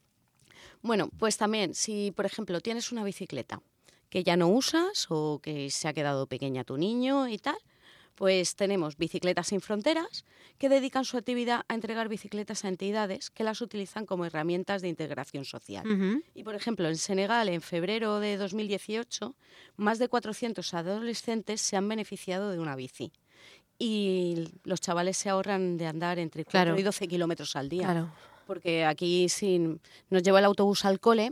[0.82, 3.62] Bueno, pues también, si por ejemplo tienes una bicicleta
[4.12, 7.58] que ya no usas o que se ha quedado pequeña tu niño y tal,
[8.14, 10.26] pues tenemos Bicicletas sin Fronteras,
[10.60, 14.90] que dedican su actividad a entregar bicicletas a entidades que las utilizan como herramientas de
[14.90, 16.22] integración social.
[16.36, 19.34] Y, por ejemplo, en Senegal, en febrero de 2018,
[19.78, 23.12] más de 400 adolescentes se han beneficiado de una bici.
[23.80, 26.80] Y los chavales se ahorran de andar entre 4 Claro.
[26.80, 27.84] y 12 kilómetros al día.
[27.86, 28.12] Claro.
[28.46, 29.58] Porque aquí si
[30.10, 31.32] nos lleva el autobús al cole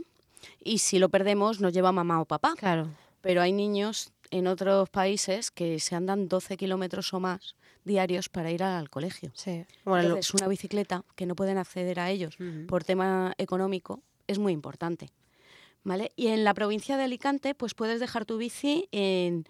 [0.62, 2.54] y si lo perdemos nos lleva mamá o papá.
[2.56, 2.88] Claro.
[3.20, 8.50] Pero hay niños en otros países que se andan 12 kilómetros o más diarios para
[8.50, 9.32] ir al colegio.
[9.34, 9.64] Sí.
[9.84, 12.36] Bueno, Entonces, una bicicleta que no pueden acceder a ellos
[12.68, 15.10] por tema económico es muy importante.
[15.82, 16.12] ¿Vale?
[16.14, 19.46] Y en la provincia de Alicante, pues puedes dejar tu bici en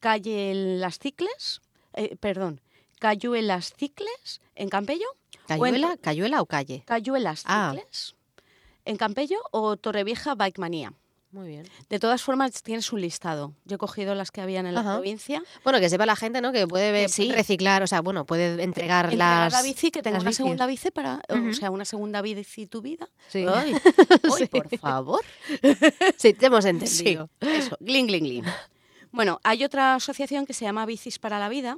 [0.00, 1.60] calle Las Cicles,
[1.92, 2.62] eh, perdón,
[2.98, 6.82] Cayuelas Cicles, en Campello, o en ¿Cayuela, ¿Cayuela o calle?
[6.86, 7.74] Cayuelas Ah.
[8.86, 10.94] En Campello, o Torrevieja Bike Manía.
[11.32, 11.68] Muy bien.
[11.90, 13.52] De todas formas, tienes un listado.
[13.66, 14.94] Yo he cogido las que habían en la Ajá.
[14.94, 15.42] provincia.
[15.64, 16.50] Bueno, que sepa la gente, ¿no?
[16.52, 17.30] Que puede Que sí.
[17.32, 20.36] reciclar, o sea, bueno, puede entregar, Entregar las la bici, que tenga una bicis.
[20.38, 23.10] segunda bici para, o sea, una segunda bici tu vida.
[23.28, 23.44] Sí.
[23.46, 23.74] Ay,
[24.38, 24.46] Sí.
[24.46, 25.20] por favor.
[26.16, 27.28] Sí, te hemos Sí, entendido.
[27.40, 28.44] eso, gling, gling, gling.
[29.10, 31.76] Bueno, hay otra asociación que se llama Bicis para la Vida.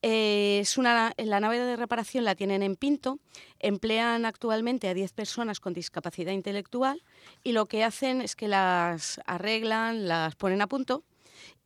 [0.00, 3.18] Eh, es una, la nave de reparación la tienen en Pinto,
[3.60, 7.02] emplean actualmente a 10 personas con discapacidad intelectual
[7.42, 11.04] y lo que hacen es que las arreglan, las ponen a punto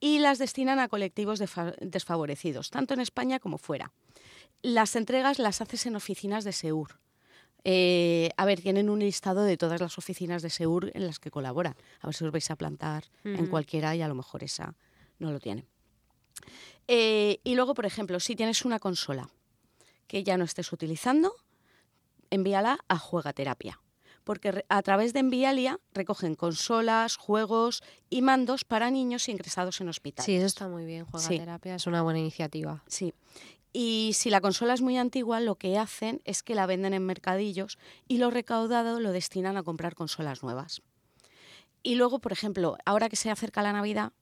[0.00, 1.42] y las destinan a colectivos
[1.80, 3.92] desfavorecidos, tanto en España como fuera.
[4.62, 6.98] Las entregas las haces en oficinas de SEUR.
[7.64, 11.30] Eh, a ver, tienen un listado de todas las oficinas de SEUR en las que
[11.30, 11.76] colaboran.
[12.00, 14.74] A ver si os vais a plantar en cualquiera y a lo mejor esa
[15.18, 15.64] no lo tiene.
[16.88, 19.30] Eh, y luego, por ejemplo, si tienes una consola
[20.06, 21.36] que ya no estés utilizando,
[22.32, 23.80] envíala a Juegaterapia.
[24.24, 30.26] Porque a través de Envialia recogen consolas, juegos y mandos para niños ingresados en hospitales.
[30.26, 31.06] Sí, eso está muy bien.
[31.06, 31.40] Juega Sí.
[31.70, 32.84] es una buena iniciativa.
[32.86, 33.12] Sí.
[33.72, 37.04] Y si la consola es muy antigua, lo que hacen es que la venden en
[37.04, 40.82] mercadillos y lo recaudado lo destinan a comprar consolas nuevas.
[41.82, 44.12] Y luego, por ejemplo, ahora que se acerca la Navidad,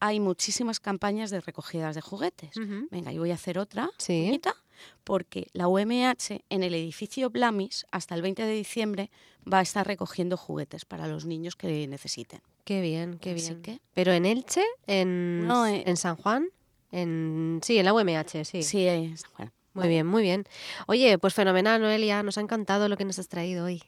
[0.00, 2.50] hay muchísimas campañas de recogidas de juguetes.
[2.90, 4.24] Venga, yo voy a hacer otra Sí.
[4.26, 4.54] bonita,
[5.04, 9.10] porque la UMH en el edificio Blamis hasta el 20 de diciembre
[9.50, 12.40] va a estar recogiendo juguetes para los niños que necesiten.
[12.64, 13.62] Qué bien, qué bien.
[13.62, 15.82] que- Pero en Elche, en, No, eh.
[15.86, 16.46] en San Juan,
[16.92, 18.62] en sí, en la UMH, sí.
[18.62, 20.44] Sí, eh, bueno, Muy bien, muy bien.
[20.88, 22.22] Oye, pues fenomenal, Noelia.
[22.22, 23.82] Nos ha encantado lo que nos has traído hoy.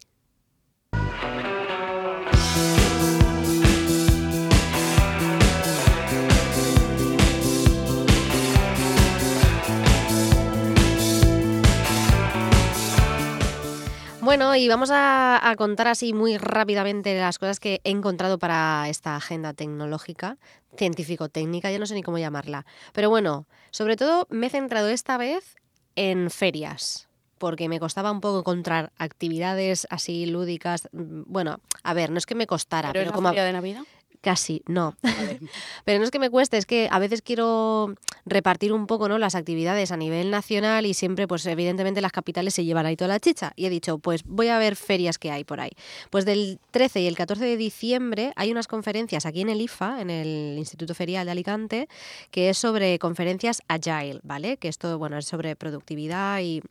[14.23, 18.89] Bueno, y vamos a, a contar así muy rápidamente las cosas que he encontrado para
[18.89, 20.39] esta agenda tecnológica,
[20.77, 22.65] científico-técnica, ya no sé ni cómo llamarla.
[22.93, 25.57] Pero bueno, sobre todo me he centrado esta vez
[25.97, 27.09] en ferias,
[27.39, 30.89] porque me costaba un poco encontrar actividades así lúdicas.
[30.93, 33.45] Mm, Bueno, a ver, no es que me costara, ¿Pero pero, es la como feria
[33.45, 33.83] de Navidad?
[34.23, 34.97] Casi no.
[35.85, 37.95] Pero no es que me cueste, es que a veces quiero
[38.25, 39.19] repartir un poco ¿no?
[39.19, 43.09] las actividades a nivel nacional y siempre, pues evidentemente las capitales se llevan ahí toda
[43.09, 43.53] la chicha.
[43.57, 45.73] Y he dicho, pues voy a ver ferias que hay por ahí.
[46.11, 50.01] Pues del 13 y el 14 de diciembre hay unas conferencias aquí en el IFA,
[50.01, 51.89] en el Instituto Ferial de Alicante,
[52.31, 54.57] que es sobre conferencias agile, ¿vale?
[54.57, 56.63] Que esto, bueno, es sobre productividad y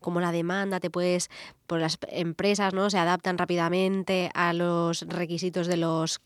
[0.00, 1.30] como la demanda te puedes
[1.66, 6.20] por las empresas no se adaptan rápidamente a los requisitos de los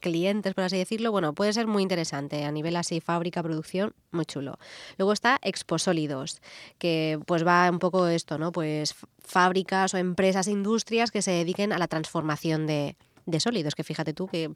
[0.00, 1.12] clientes por así decirlo.
[1.12, 4.58] Bueno puede ser muy interesante a nivel así fábrica producción muy chulo.
[4.98, 6.40] Luego está Exposólidos
[6.78, 11.72] que pues va un poco esto no pues fábricas o empresas industrias que se dediquen
[11.72, 12.96] a la transformación de
[13.28, 14.50] de sólidos, que fíjate tú que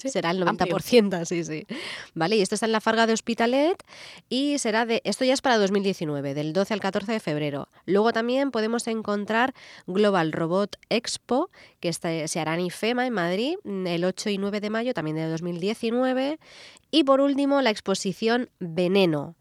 [0.00, 0.76] Sí, será el amplio.
[0.76, 1.66] 90%, sí, sí.
[2.14, 3.82] Vale, y esto está en la Farga de Hospitalet
[4.28, 7.68] y será de, esto ya es para 2019, del 12 al 14 de febrero.
[7.86, 9.54] Luego también podemos encontrar
[9.86, 14.60] Global Robot Expo, que está- se hará en IFEMA, en Madrid, el 8 y 9
[14.60, 16.38] de mayo, también de 2019.
[16.90, 19.36] Y por último, la exposición Veneno,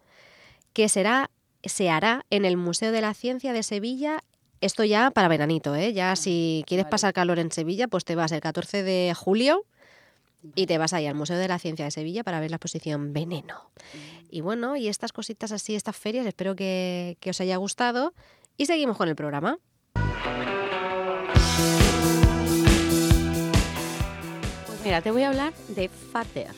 [0.73, 1.31] que será,
[1.63, 4.23] se hará en el Museo de la Ciencia de Sevilla.
[4.61, 5.93] Esto ya para veranito, ¿eh?
[5.93, 6.91] Ya si quieres Vale.
[6.91, 9.63] pasar calor en Sevilla, pues te vas el 14 de julio
[10.55, 13.13] y te vas ahí al Museo de la Ciencia de Sevilla para ver la exposición
[13.13, 13.71] Veneno.
[14.29, 18.13] Y bueno, y estas cositas así, estas ferias, espero que, que os haya gustado.
[18.57, 19.57] Y seguimos con el programa.
[24.67, 26.51] Pues mira, te voy a hablar de Fater.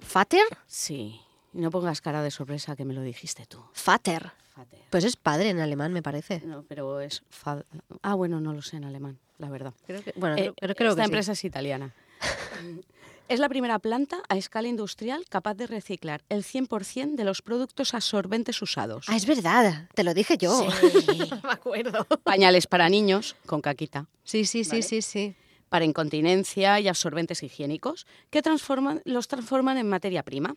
[0.00, 0.44] ¿Fater?
[0.66, 1.20] Sí,
[1.52, 3.62] no pongas cara de sorpresa que me lo dijiste tú.
[3.72, 4.32] Fater.
[4.54, 4.80] Fater.
[4.90, 6.40] Pues es padre en alemán, me parece.
[6.44, 7.22] No, pero es...
[7.30, 7.64] fa-
[8.02, 9.72] Ah, bueno, no lo sé en alemán, la verdad.
[9.86, 11.10] Creo que, bueno, Eh, creo, creo- esta que sí.
[11.10, 11.94] empresa es italiana.
[13.30, 17.94] es la primera planta a escala industrial capaz de reciclar el 100% de los productos
[17.94, 19.06] absorbentes usados.
[19.08, 20.66] Ah, es verdad, te lo dije yo.
[20.90, 21.20] Sí.
[21.44, 22.04] me acuerdo.
[22.24, 25.36] Pañales para niños con caquita, Sí, sí, sí, sí, sí.
[25.68, 30.56] para incontinencia y absorbentes higiénicos que transforman, los transforman en materia prima.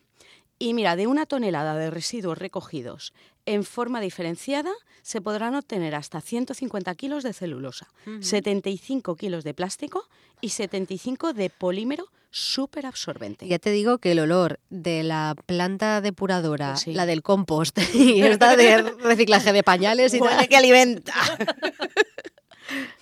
[0.63, 3.11] Y mira, de una tonelada de residuos recogidos
[3.45, 7.87] en forma diferenciada se podrán obtener hasta 150 kilos de celulosa,
[8.21, 10.07] 75 kilos de plástico
[10.39, 13.45] y 75 de polímero súper absorbente.
[13.47, 16.93] Ya te digo que el olor de la planta depuradora, Pues sí.
[16.93, 20.47] la del compost y esta de reciclaje de pañales y tal.
[20.47, 21.13] que alimenta.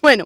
[0.01, 0.26] bueno,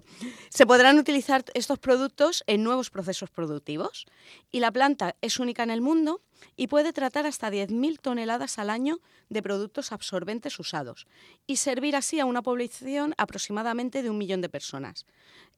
[0.50, 4.06] se podrán utilizar estos productos en nuevos procesos productivos
[4.52, 6.22] y la planta es única en el mundo
[6.56, 11.08] y puede tratar hasta 10.000 toneladas al año de productos absorbentes usados
[11.48, 15.06] y servir así a una población aproximadamente de un millón de personas.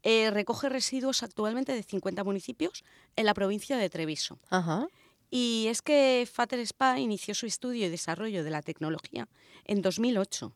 [0.03, 2.83] Eh, recoge residuos actualmente de 50 municipios
[3.15, 4.39] en la provincia de Treviso.
[4.49, 4.87] Ajá.
[5.29, 9.27] Y es que Fater Spa inició su estudio y desarrollo de la tecnología
[9.65, 10.53] en 2008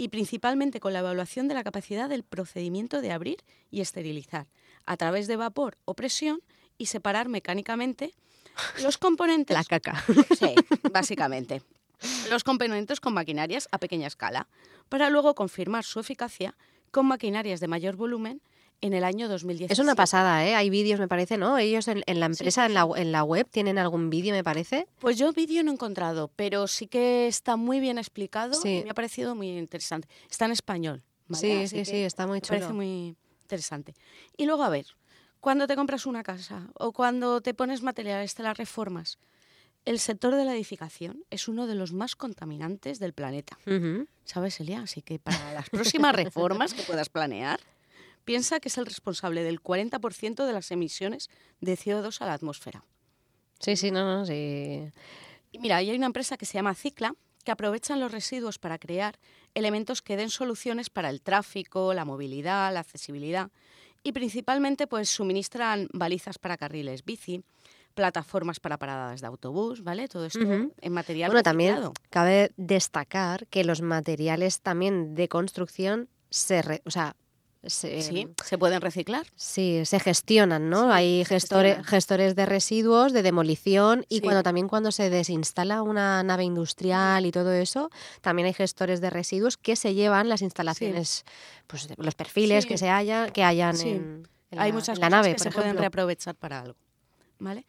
[0.00, 4.46] y principalmente con la evaluación de la capacidad del procedimiento de abrir y esterilizar
[4.86, 6.40] a través de vapor o presión
[6.78, 8.14] y separar mecánicamente
[8.82, 9.54] los componentes.
[9.54, 10.02] La caca.
[10.38, 10.54] Sí,
[10.90, 11.62] básicamente.
[12.30, 14.48] Los componentes con maquinarias a pequeña escala,
[14.88, 16.56] para luego confirmar su eficacia
[16.90, 18.40] con maquinarias de mayor volumen
[18.82, 19.72] en el año 2017.
[19.72, 20.54] Es una pasada, ¿eh?
[20.54, 21.58] Hay vídeos, me parece, ¿no?
[21.58, 24.86] Ellos en, en la empresa, en, la, en la web, tienen algún vídeo, me parece.
[25.00, 28.78] Pues yo vídeo no he encontrado, pero sí que está muy bien explicado Sí.
[28.78, 30.08] y me ha parecido muy interesante.
[30.30, 31.02] Está en español.
[31.28, 31.40] ¿vale?
[31.40, 32.74] Sí, Así sí, sí, está muy Me parece chulo.
[32.76, 33.94] muy interesante.
[34.36, 34.86] Y luego, a ver,
[35.40, 39.18] cuando te compras una casa o cuando te pones materiales, te las reformas,
[39.84, 43.58] el sector de la edificación es uno de los más contaminantes del planeta.
[43.66, 44.06] Ujú.
[44.24, 44.82] ¿Sabes, Elia?
[44.82, 47.60] Así que para las próximas reformas que puedas planear,
[48.30, 51.28] piensa que es el responsable del 40% de las emisiones
[51.60, 52.84] de CO2 a la atmósfera.
[53.58, 54.84] Sí, sí, no, no, sí.
[55.50, 57.12] Y mira, hay una empresa que se llama Cicla
[57.44, 59.18] que aprovechan los residuos para crear
[59.54, 63.50] elementos que den soluciones para el tráfico, la movilidad, la accesibilidad
[64.04, 67.42] y principalmente pues suministran balizas para carriles bici,
[67.94, 70.06] plataformas para paradas de autobús, ¿vale?
[70.06, 71.76] Todo esto en material Bueno, también
[72.10, 77.16] cabe destacar que los materiales también de construcción se, re- o sea,
[77.62, 79.26] se, Sí, se pueden reciclar.
[79.36, 80.84] Sí, se gestionan, ¿no?
[80.84, 81.84] Sí, Hay gestores, gestionan.
[81.84, 84.20] gestores de residuos, de demolición y Sí.
[84.22, 87.90] cuando también cuando se desinstala una nave industrial y todo eso,
[88.22, 91.24] también hay gestores de residuos que se llevan las instalaciones,
[91.66, 93.88] pues los perfiles que se haya, que hayan Sí.
[93.90, 96.60] en, en Hay la, muchas en la cosas nave, que por se pueden reaprovechar para
[96.60, 96.78] algo,
[97.38, 97.66] ¿vale?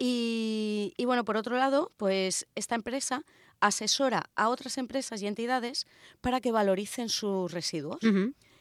[0.00, 3.24] Y, y bueno, por otro lado, pues esta empresa
[3.60, 5.86] asesora a otras empresas y entidades
[6.20, 7.98] para que valoricen sus residuos.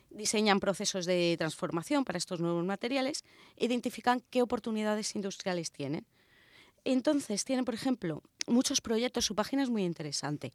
[0.09, 3.23] Diseñan procesos de transformación para estos nuevos materiales,
[3.57, 6.05] identifican qué oportunidades industriales tienen.
[6.85, 10.53] Entonces, tienen, por ejemplo, muchos proyectos, su página es muy interesante,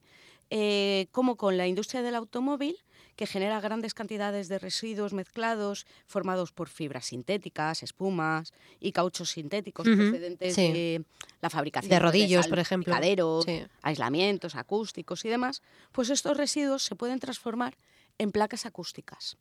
[0.48, 2.76] eh, como con la industria del automóvil,
[3.16, 9.86] que genera grandes cantidades de residuos mezclados formados por fibras sintéticas, espumas y cauchos sintéticos
[9.86, 10.72] procedentes sí.
[10.72, 11.04] de
[11.42, 12.94] la fabricación De pues, rodillos, por ejemplo.
[12.94, 13.62] salpicaderos, Sí.
[13.82, 15.60] aislamientos acústicos y demás,
[15.92, 17.76] pues estos residuos se pueden transformar
[18.22, 19.36] en placas acústicas,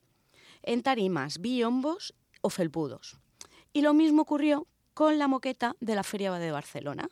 [0.64, 3.18] en tarimas, biombos o felpudos.
[3.74, 7.08] Y lo mismo ocurrió con la moqueta de la Feria de Barcelona,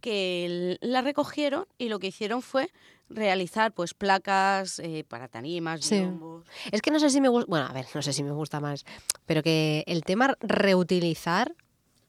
[0.00, 2.70] que la recogieron y lo que hicieron fue
[3.08, 5.96] realizar pues placas eh, para tarimas, Sí.
[6.00, 6.46] biombos.
[6.72, 8.58] Es que no sé si me gusta, bueno, a ver, no sé si me gusta
[8.60, 8.84] más,
[9.26, 11.54] pero que el tema reutilizar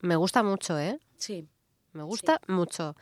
[0.02, 1.00] me gusta mucho, ¿eh?
[1.18, 1.48] Sí.
[1.92, 2.96] Me gusta mucho.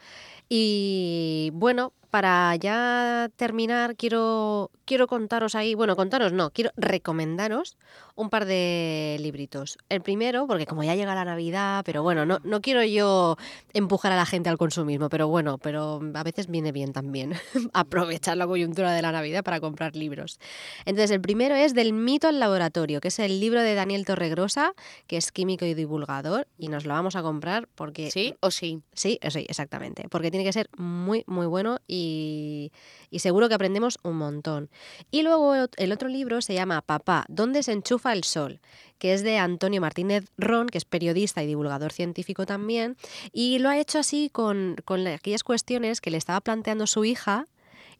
[0.49, 7.77] Y bueno, para ya terminar, quiero, quiero contaros ahí, bueno, contaros no, quiero recomendaros
[8.15, 9.77] un par de libritos.
[9.89, 13.37] El primero, porque como ya llega la Navidad, pero bueno, no, no quiero yo
[13.73, 17.33] empujar a la gente al consumismo, pero bueno, pero a veces viene bien también
[17.73, 20.39] aprovechar la coyuntura de la Navidad para comprar libros.
[20.85, 24.73] Entonces, el primero es Del mito al laboratorio, que es el libro de Daniel Torregrosa,
[25.07, 28.11] que es químico y divulgador, y nos lo vamos a comprar porque...
[28.11, 28.81] ¿Sí o sí?
[28.93, 30.07] Sí, sí, exactamente.
[30.09, 34.69] Porque tiene que ser muy, muy bueno y, y seguro que aprendemos un montón.
[35.11, 38.59] Y luego el otro libro se llama Papá, ¿dónde se enchufa el sol?
[39.01, 42.97] que es de Antonio Martínez Ron, que es periodista y divulgador científico también,
[43.33, 47.47] y lo ha hecho así con, con aquellas cuestiones que le estaba planteando su hija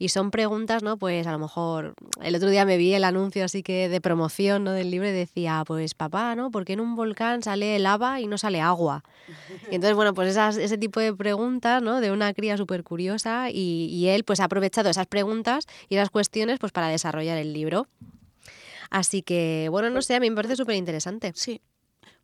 [0.02, 0.98] y son preguntas, ¿no?
[0.98, 1.94] Pues a lo mejor
[2.24, 4.72] el otro día me vi el anuncio así que de promoción ¿no?
[4.72, 6.50] del libro y decía, pues papá, ¿no?
[6.50, 9.04] ¿Por qué en un volcán sale lava y no sale agua?
[9.72, 12.02] Y entonces, bueno, pues esas, ese tipo de preguntas, ¿no?
[12.02, 16.10] De una cría súper curiosa y, y él pues ha aprovechado esas preguntas y esas
[16.10, 17.86] cuestiones pues para desarrollar el libro.
[18.90, 21.32] Así que, bueno, no sé, a mí me parece súper interesante.
[21.36, 21.62] Sí.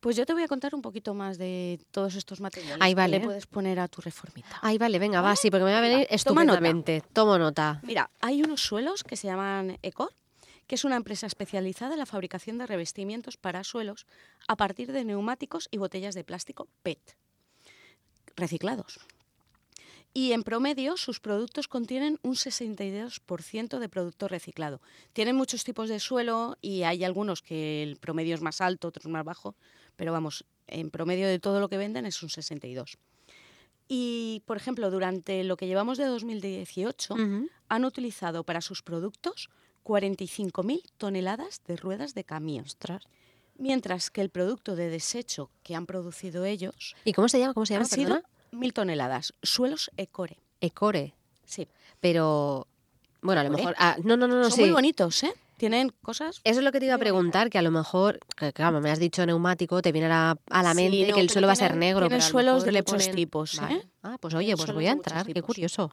[0.08, 3.18] Pues yo te voy a contar un poquito más de todos estos materiales Ahí vale.
[3.18, 4.58] que le puedes poner a tu reformita.
[4.62, 6.53] Ay, vale, venga, va, sí, porque me va a venir Venga, toma nota.
[6.53, 7.03] estupendamente.
[7.12, 7.82] Tomo nota.
[7.84, 10.14] Mira, hay unos suelos que se llaman Ecor,
[10.66, 14.05] que es una empresa especializada en la fabricación de revestimientos para suelos
[14.47, 17.18] a partir de neumáticos y botellas de plástico PET
[18.38, 19.01] reciclados.
[20.14, 24.82] Y en promedio sus productos contienen un 62% de producto reciclado.
[25.14, 29.05] Tienen muchos tipos de suelo y hay algunos que el promedio es más alto, otros
[29.08, 29.55] más bajo,
[29.98, 32.98] pero vamos, en promedio de todo lo que venden es un 62.
[33.89, 37.50] Y, por ejemplo, durante lo que llevamos de 2018, Ujú.
[37.70, 39.50] han utilizado para sus productos
[39.84, 42.66] 45.000 toneladas de ruedas de camión.
[43.58, 47.54] Mientras que el producto de desecho que han producido ellos ¿Y cómo se llama?
[47.54, 47.86] ¿Cómo se llama?
[47.86, 48.30] han sido Perdona.
[48.52, 49.34] 1.000 toneladas.
[49.41, 50.38] Suelos Ecore.
[50.62, 51.14] Ecore.
[51.45, 51.68] Sí.
[52.02, 52.68] Pero,
[53.22, 53.74] bueno, a lo mejor...
[53.80, 54.62] ah, no, no, no, no, Son sí.
[54.62, 55.34] muy bonitos, ¿eh?
[55.58, 56.39] Tienen cosas...
[56.43, 58.91] Eso es lo que te iba a preguntar, que a lo mejor, que claro, me
[58.91, 61.47] has dicho neumático, te viene a la, a la Sí, mente no, que el suelo
[61.47, 62.01] va a ser negro.
[62.08, 63.76] tienen pero suelos de muchos ponen- tipos, Vale.
[63.76, 63.88] ¿eh?
[64.03, 65.91] Ah, pues oye, pues voy a entrar, qué curioso.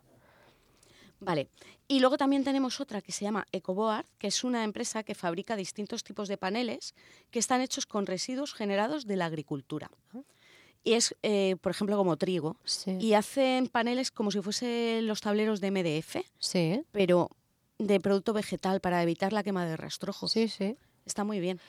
[1.20, 1.48] Vale.
[1.88, 5.56] Y luego también tenemos otra que se llama Ecoboard, que es una empresa que fabrica
[5.56, 6.94] distintos tipos de paneles
[7.30, 9.90] que están hechos con residuos generados de la agricultura.
[10.82, 12.56] Y es, eh, por ejemplo, como trigo.
[12.64, 17.30] Sí, Y hacen paneles como si fuesen los tableros de MDF, sí, pero
[17.78, 20.32] de producto vegetal para evitar la quema de rastrojos.
[20.32, 20.76] sí, sí.
[21.06, 21.60] Está muy bien.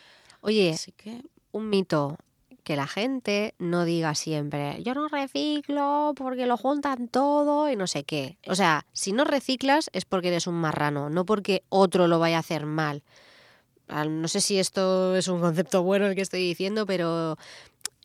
[0.41, 2.17] Oye, Así que un mito,
[2.63, 7.85] que la gente no diga siempre, yo no reciclo porque lo juntan todo y no
[7.85, 8.37] sé qué.
[8.47, 12.37] O sea, si no reciclas es porque eres un marrano, no porque otro lo vaya
[12.37, 13.03] a hacer mal.
[13.87, 17.37] Ah, No sé si esto es un concepto bueno el que estoy diciendo, pero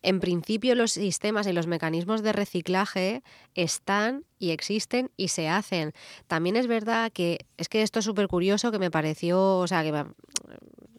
[0.03, 3.23] en principio los sistemas y los mecanismos de reciclaje
[3.55, 5.93] están y existen y se hacen.
[6.27, 9.83] También es verdad que es que esto es súper curioso que me pareció, o sea,
[9.83, 10.05] que me,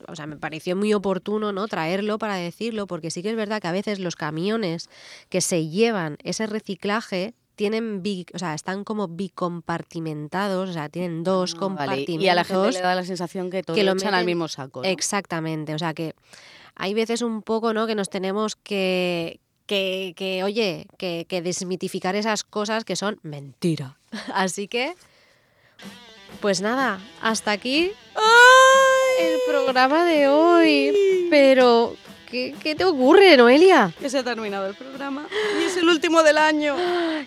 [0.09, 3.61] o sea, me pareció muy oportuno no traerlo para decirlo, porque sí que es verdad
[3.61, 4.89] que a veces los camiones
[5.29, 11.23] que se llevan ese reciclaje tienen bi- o sea, están como bicompartimentados, o sea, tienen
[11.25, 11.61] dos Ah, vale.
[11.61, 12.25] compartimentos.
[12.25, 14.27] Y a la gente le da la sensación que todo que lo echan al meten-
[14.27, 14.83] mismo saco.
[14.83, 14.89] ¿no?
[14.89, 16.15] Exactamente, o sea que
[16.75, 17.87] hay veces un poco, ¿no?
[17.87, 23.99] Que nos tenemos que, que, que, oye, que, que desmitificar esas cosas que son mentira.
[24.35, 24.95] Así que,
[26.41, 27.93] pues nada, hasta aquí
[29.21, 31.27] el programa de hoy.
[31.31, 31.95] Pero,
[32.33, 33.93] ¿qué, qué te ocurre, Noelia?
[34.01, 35.27] Que se ha terminado el programa
[35.61, 36.75] y es el último del año.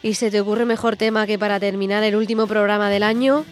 [0.01, 3.45] ¿Y se te ocurre mejor tema que para terminar el último programa del año?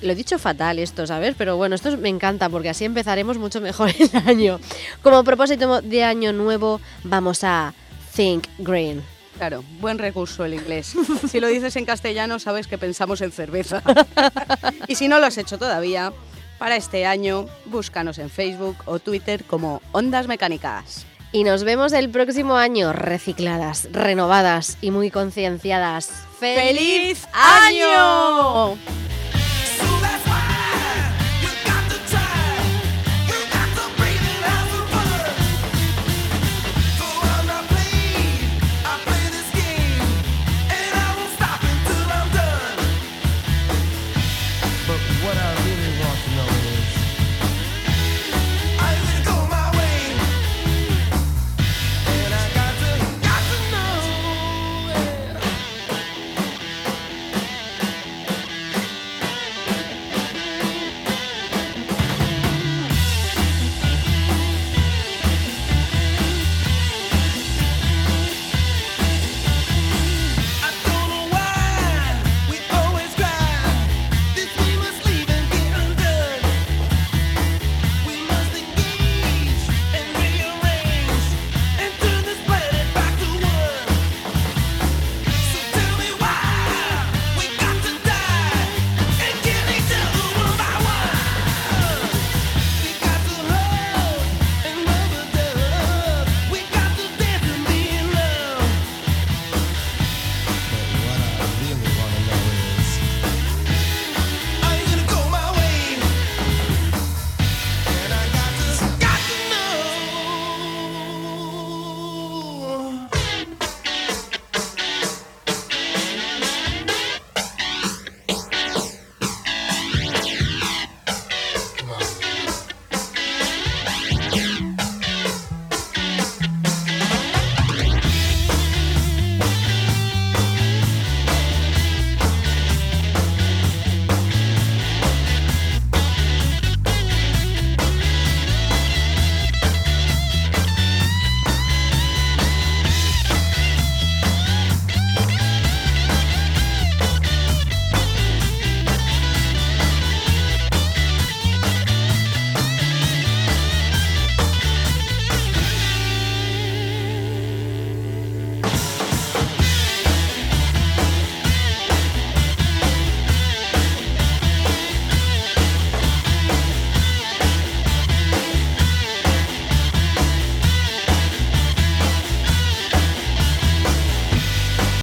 [0.00, 1.34] Lo he dicho fatal esto, ¿sabes?
[1.36, 4.60] Pero bueno, esto me encanta porque así empezaremos mucho mejor el año.
[5.02, 7.74] Como propósito de año nuevo, vamos a
[8.14, 9.02] Think Green.
[9.36, 10.94] Claro, buen recurso el inglés.
[11.28, 13.82] Si lo dices en castellano, sabes que pensamos en cerveza.
[14.88, 16.12] Y si no lo has hecho todavía,
[16.62, 21.04] para este año, búscanos en Facebook o Twitter como Ondas Mecánicas.
[21.32, 26.24] Y nos vemos el próximo año recicladas, renovadas y muy concienciadas.
[26.38, 28.78] ¡Feliz año!